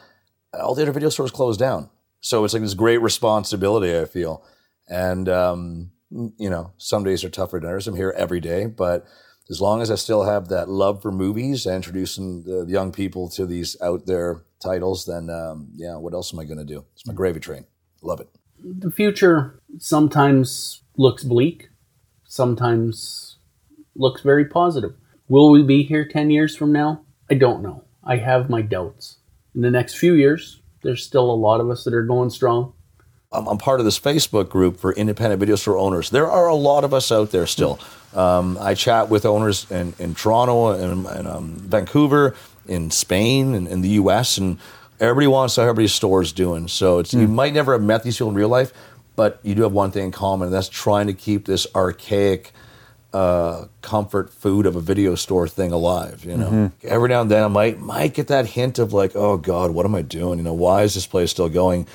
all 0.54 0.74
the 0.74 0.80
other 0.80 0.92
video 0.92 1.10
stores 1.10 1.30
closed 1.30 1.60
down. 1.60 1.90
So 2.20 2.44
it's 2.44 2.54
like 2.54 2.62
this 2.62 2.72
great 2.72 3.02
responsibility, 3.02 3.98
I 3.98 4.06
feel. 4.06 4.42
And, 4.88 5.28
um, 5.28 5.90
you 6.38 6.50
know, 6.50 6.72
some 6.78 7.04
days 7.04 7.24
are 7.24 7.30
tougher 7.30 7.58
than 7.58 7.68
others. 7.68 7.86
I'm 7.86 7.96
here 7.96 8.14
every 8.16 8.40
day, 8.40 8.66
but 8.66 9.06
as 9.48 9.60
long 9.60 9.80
as 9.80 9.90
I 9.90 9.94
still 9.94 10.24
have 10.24 10.48
that 10.48 10.68
love 10.68 11.02
for 11.02 11.12
movies 11.12 11.66
and 11.66 11.76
introducing 11.76 12.42
the 12.42 12.66
young 12.68 12.92
people 12.92 13.28
to 13.30 13.46
these 13.46 13.76
out 13.80 14.06
there 14.06 14.42
titles, 14.60 15.04
then 15.06 15.30
um, 15.30 15.68
yeah, 15.74 15.96
what 15.96 16.14
else 16.14 16.32
am 16.32 16.40
I 16.40 16.44
going 16.44 16.58
to 16.58 16.64
do? 16.64 16.84
It's 16.94 17.06
my 17.06 17.14
gravy 17.14 17.40
train. 17.40 17.66
Love 18.02 18.20
it. 18.20 18.28
The 18.62 18.90
future 18.90 19.60
sometimes 19.78 20.82
looks 20.96 21.22
bleak, 21.22 21.68
sometimes 22.24 23.36
looks 23.94 24.22
very 24.22 24.44
positive. 24.44 24.94
Will 25.28 25.50
we 25.50 25.62
be 25.62 25.82
here 25.82 26.06
10 26.06 26.30
years 26.30 26.56
from 26.56 26.72
now? 26.72 27.02
I 27.30 27.34
don't 27.34 27.62
know. 27.62 27.84
I 28.04 28.16
have 28.16 28.48
my 28.48 28.62
doubts. 28.62 29.18
In 29.54 29.62
the 29.62 29.70
next 29.70 29.94
few 29.96 30.14
years, 30.14 30.60
there's 30.82 31.04
still 31.04 31.30
a 31.30 31.32
lot 31.32 31.60
of 31.60 31.70
us 31.70 31.84
that 31.84 31.94
are 31.94 32.04
going 32.04 32.30
strong. 32.30 32.72
I'm, 33.36 33.46
I'm 33.46 33.58
part 33.58 33.80
of 33.80 33.84
this 33.84 33.98
Facebook 33.98 34.48
group 34.48 34.78
for 34.78 34.92
independent 34.92 35.40
video 35.40 35.56
store 35.56 35.76
owners. 35.78 36.10
There 36.10 36.30
are 36.30 36.48
a 36.48 36.54
lot 36.54 36.84
of 36.84 36.94
us 36.94 37.12
out 37.12 37.30
there 37.30 37.46
still. 37.46 37.78
Um, 38.14 38.56
I 38.60 38.74
chat 38.74 39.08
with 39.08 39.26
owners 39.26 39.70
in, 39.70 39.94
in 39.98 40.14
Toronto 40.14 40.70
and, 40.70 41.06
and 41.06 41.28
um, 41.28 41.52
Vancouver, 41.56 42.34
in 42.66 42.90
Spain, 42.90 43.54
and 43.54 43.68
in 43.68 43.82
the 43.82 43.90
U.S., 43.90 44.38
and 44.38 44.58
everybody 44.98 45.26
wants 45.26 45.54
to 45.54 45.60
know 45.60 45.66
how 45.66 45.70
everybody's 45.70 45.94
store 45.94 46.22
is 46.22 46.32
doing. 46.32 46.66
So 46.68 46.98
it's, 46.98 47.12
you 47.12 47.28
might 47.28 47.52
never 47.52 47.72
have 47.72 47.82
met 47.82 48.02
these 48.02 48.16
people 48.16 48.30
in 48.30 48.34
real 48.34 48.48
life, 48.48 48.72
but 49.14 49.38
you 49.42 49.54
do 49.54 49.62
have 49.62 49.72
one 49.72 49.90
thing 49.90 50.06
in 50.06 50.12
common, 50.12 50.46
and 50.46 50.54
that's 50.54 50.68
trying 50.68 51.06
to 51.08 51.12
keep 51.12 51.44
this 51.44 51.66
archaic 51.74 52.52
uh, 53.12 53.66
comfort 53.82 54.30
food 54.32 54.66
of 54.66 54.76
a 54.76 54.80
video 54.80 55.14
store 55.14 55.46
thing 55.48 55.72
alive. 55.72 56.24
You 56.24 56.36
know, 56.36 56.72
every 56.82 57.08
now 57.08 57.20
and 57.22 57.30
then 57.30 57.44
I 57.44 57.48
might 57.48 57.78
might 57.78 58.14
get 58.14 58.28
that 58.28 58.46
hint 58.46 58.78
of 58.78 58.92
like, 58.92 59.14
oh 59.14 59.36
God, 59.36 59.70
what 59.70 59.86
am 59.86 59.94
I 59.94 60.02
doing? 60.02 60.38
You 60.38 60.44
know, 60.44 60.54
why 60.54 60.82
is 60.82 60.94
this 60.94 61.06
place 61.06 61.30
still 61.30 61.48
going? 61.48 61.86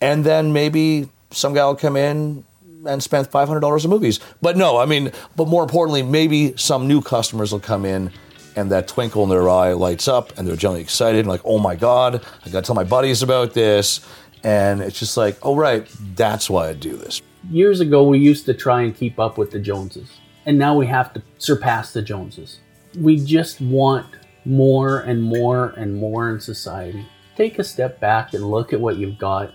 And 0.00 0.24
then 0.24 0.52
maybe 0.52 1.08
some 1.30 1.54
guy 1.54 1.64
will 1.64 1.76
come 1.76 1.96
in 1.96 2.44
and 2.86 3.02
spend 3.02 3.28
five 3.28 3.48
hundred 3.48 3.60
dollars 3.60 3.84
on 3.84 3.90
movies. 3.90 4.20
But 4.40 4.56
no, 4.56 4.78
I 4.78 4.86
mean, 4.86 5.12
but 5.36 5.48
more 5.48 5.62
importantly, 5.62 6.02
maybe 6.02 6.56
some 6.56 6.86
new 6.86 7.02
customers 7.02 7.52
will 7.52 7.60
come 7.60 7.84
in. 7.84 8.10
And 8.56 8.72
that 8.72 8.88
twinkle 8.88 9.22
in 9.22 9.28
their 9.28 9.48
eye 9.48 9.72
lights 9.72 10.08
up, 10.08 10.36
and 10.36 10.48
they're 10.48 10.56
generally 10.56 10.80
excited, 10.80 11.20
and 11.20 11.28
like, 11.28 11.42
"Oh 11.44 11.60
my 11.60 11.76
god, 11.76 12.24
I 12.44 12.48
got 12.48 12.64
to 12.64 12.66
tell 12.66 12.74
my 12.74 12.82
buddies 12.82 13.22
about 13.22 13.54
this." 13.54 14.00
And 14.42 14.80
it's 14.80 14.98
just 14.98 15.16
like, 15.16 15.38
"Oh 15.42 15.54
right, 15.54 15.86
that's 16.16 16.50
why 16.50 16.68
I 16.68 16.72
do 16.72 16.96
this." 16.96 17.22
Years 17.50 17.78
ago, 17.78 18.02
we 18.02 18.18
used 18.18 18.46
to 18.46 18.54
try 18.54 18.82
and 18.82 18.96
keep 18.96 19.20
up 19.20 19.38
with 19.38 19.52
the 19.52 19.60
Joneses, 19.60 20.10
and 20.44 20.58
now 20.58 20.74
we 20.74 20.88
have 20.88 21.12
to 21.14 21.22
surpass 21.38 21.92
the 21.92 22.02
Joneses. 22.02 22.58
We 22.98 23.24
just 23.24 23.60
want 23.60 24.06
more 24.44 25.00
and 25.00 25.22
more 25.22 25.68
and 25.76 25.94
more 25.94 26.28
in 26.30 26.40
society. 26.40 27.06
Take 27.36 27.60
a 27.60 27.64
step 27.64 28.00
back 28.00 28.34
and 28.34 28.50
look 28.50 28.72
at 28.72 28.80
what 28.80 28.96
you've 28.96 29.18
got. 29.18 29.52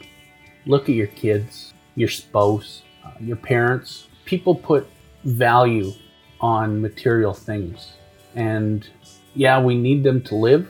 Look 0.65 0.89
at 0.89 0.95
your 0.95 1.07
kids, 1.07 1.73
your 1.95 2.09
spouse, 2.09 2.83
uh, 3.05 3.11
your 3.19 3.37
parents. 3.37 4.07
People 4.25 4.55
put 4.55 4.87
value 5.23 5.91
on 6.39 6.81
material 6.81 7.33
things. 7.33 7.93
And 8.35 8.87
yeah, 9.33 9.61
we 9.61 9.75
need 9.75 10.03
them 10.03 10.21
to 10.23 10.35
live, 10.35 10.67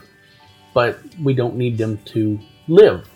but 0.74 1.00
we 1.22 1.34
don't 1.34 1.56
need 1.56 1.78
them 1.78 1.98
to 2.06 2.40
live. 2.68 3.10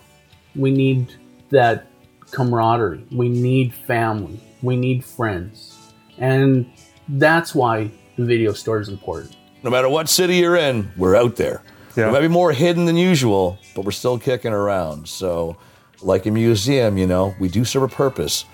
We 0.54 0.70
need 0.70 1.14
that 1.50 1.86
camaraderie. 2.30 3.04
We 3.10 3.28
need 3.28 3.74
family. 3.74 4.40
We 4.62 4.76
need 4.76 5.04
friends. 5.04 5.76
And 6.18 6.70
that's 7.08 7.54
why 7.54 7.90
the 8.16 8.24
video 8.24 8.52
store 8.52 8.80
is 8.80 8.88
important. 8.88 9.36
No 9.62 9.70
matter 9.70 9.88
what 9.88 10.08
city 10.08 10.36
you're 10.36 10.56
in, 10.56 10.90
we're 10.96 11.16
out 11.16 11.36
there. 11.36 11.62
Yeah. 11.96 12.06
We 12.06 12.12
might 12.12 12.20
be 12.20 12.28
more 12.28 12.52
hidden 12.52 12.84
than 12.84 12.96
usual, 12.96 13.58
but 13.74 13.84
we're 13.84 13.90
still 13.90 14.18
kicking 14.18 14.52
around. 14.52 15.08
So, 15.08 15.56
like 16.02 16.26
a 16.26 16.30
museum, 16.30 16.98
you 16.98 17.06
know, 17.06 17.34
we 17.38 17.48
do 17.48 17.64
serve 17.64 17.82
a 17.82 17.88
purpose 17.88 18.44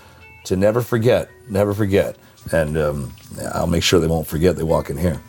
to 0.44 0.56
never 0.56 0.80
forget, 0.80 1.28
never 1.48 1.74
forget. 1.74 2.16
And 2.52 2.76
um, 2.76 3.12
I'll 3.52 3.66
make 3.66 3.82
sure 3.82 4.00
they 4.00 4.06
won't 4.06 4.26
forget 4.26 4.56
they 4.56 4.62
walk 4.62 4.90
in 4.90 4.98
here. 4.98 5.20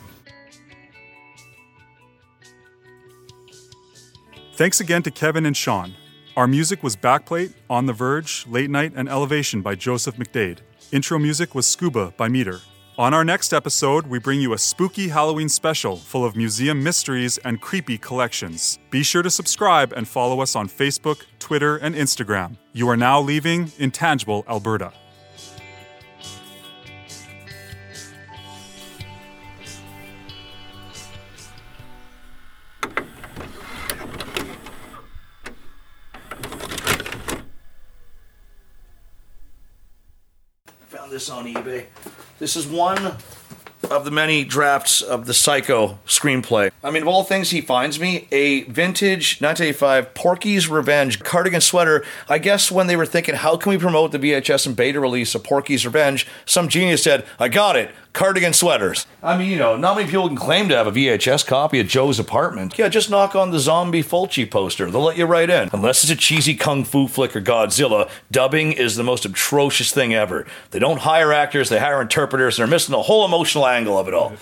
Thanks 4.54 4.80
again 4.80 5.02
to 5.02 5.10
Kevin 5.10 5.44
and 5.44 5.56
Sean. 5.56 5.94
Our 6.36 6.46
music 6.46 6.82
was 6.82 6.96
Backplate, 6.96 7.54
On 7.68 7.86
the 7.86 7.92
Verge, 7.92 8.46
Late 8.46 8.70
Night, 8.70 8.92
and 8.94 9.08
Elevation 9.08 9.62
by 9.62 9.74
Joseph 9.74 10.16
McDade. 10.16 10.58
Intro 10.92 11.18
music 11.18 11.54
was 11.54 11.66
Scuba 11.66 12.12
by 12.16 12.28
Meter. 12.28 12.60
On 12.98 13.12
our 13.12 13.24
next 13.24 13.52
episode, 13.52 14.06
we 14.06 14.18
bring 14.18 14.40
you 14.40 14.54
a 14.54 14.58
spooky 14.58 15.08
Halloween 15.08 15.50
special 15.50 15.96
full 15.98 16.24
of 16.24 16.34
museum 16.34 16.82
mysteries 16.82 17.36
and 17.44 17.60
creepy 17.60 17.98
collections. 17.98 18.78
Be 18.88 19.02
sure 19.02 19.22
to 19.22 19.28
subscribe 19.28 19.92
and 19.92 20.08
follow 20.08 20.40
us 20.40 20.56
on 20.56 20.66
Facebook, 20.66 21.22
Twitter, 21.38 21.76
and 21.76 21.94
Instagram. 21.94 22.56
You 22.72 22.88
are 22.88 22.96
now 22.96 23.20
leaving 23.20 23.70
Intangible, 23.76 24.46
Alberta. 24.48 24.94
Found 40.86 41.12
this 41.12 41.28
on 41.28 41.44
eBay. 41.44 41.84
This 42.38 42.54
is 42.54 42.66
one 42.66 43.16
of 43.90 44.04
the 44.04 44.10
many 44.10 44.44
drafts 44.44 45.00
of 45.00 45.24
the 45.24 45.32
Psycho 45.32 45.98
screenplay. 46.06 46.70
I 46.84 46.90
mean, 46.90 47.00
of 47.00 47.08
all 47.08 47.24
things, 47.24 47.50
he 47.50 47.62
finds 47.62 47.98
me 47.98 48.28
a 48.30 48.64
vintage 48.64 49.40
1985 49.40 50.12
Porky's 50.12 50.68
Revenge 50.68 51.20
cardigan 51.20 51.62
sweater. 51.62 52.04
I 52.28 52.36
guess 52.36 52.70
when 52.70 52.88
they 52.88 52.96
were 52.96 53.06
thinking, 53.06 53.36
how 53.36 53.56
can 53.56 53.70
we 53.70 53.78
promote 53.78 54.12
the 54.12 54.18
VHS 54.18 54.66
and 54.66 54.76
beta 54.76 55.00
release 55.00 55.34
of 55.34 55.44
Porky's 55.44 55.86
Revenge, 55.86 56.26
some 56.44 56.68
genius 56.68 57.02
said, 57.02 57.24
I 57.38 57.48
got 57.48 57.76
it. 57.76 57.90
Cardigan 58.16 58.54
sweaters. 58.54 59.06
I 59.22 59.36
mean, 59.36 59.50
you 59.50 59.58
know, 59.58 59.76
not 59.76 59.94
many 59.94 60.08
people 60.08 60.26
can 60.26 60.38
claim 60.38 60.70
to 60.70 60.74
have 60.74 60.86
a 60.86 60.90
VHS 60.90 61.46
copy 61.46 61.80
of 61.80 61.86
Joe's 61.86 62.18
apartment. 62.18 62.78
Yeah, 62.78 62.88
just 62.88 63.10
knock 63.10 63.36
on 63.36 63.50
the 63.50 63.58
zombie 63.58 64.02
Fulci 64.02 64.50
poster. 64.50 64.90
They'll 64.90 65.02
let 65.02 65.18
you 65.18 65.26
right 65.26 65.50
in. 65.50 65.68
Unless 65.74 66.02
it's 66.02 66.12
a 66.12 66.16
cheesy 66.16 66.54
kung 66.54 66.82
fu 66.82 67.08
flick 67.08 67.36
or 67.36 67.42
Godzilla, 67.42 68.08
dubbing 68.30 68.72
is 68.72 68.96
the 68.96 69.04
most 69.04 69.26
atrocious 69.26 69.92
thing 69.92 70.14
ever. 70.14 70.46
They 70.70 70.78
don't 70.78 71.00
hire 71.00 71.30
actors, 71.30 71.68
they 71.68 71.78
hire 71.78 72.00
interpreters, 72.00 72.58
and 72.58 72.64
they're 72.66 72.74
missing 72.74 72.92
the 72.92 73.02
whole 73.02 73.26
emotional 73.26 73.66
angle 73.66 73.98
of 73.98 74.08
it 74.08 74.14
all. 74.14 74.32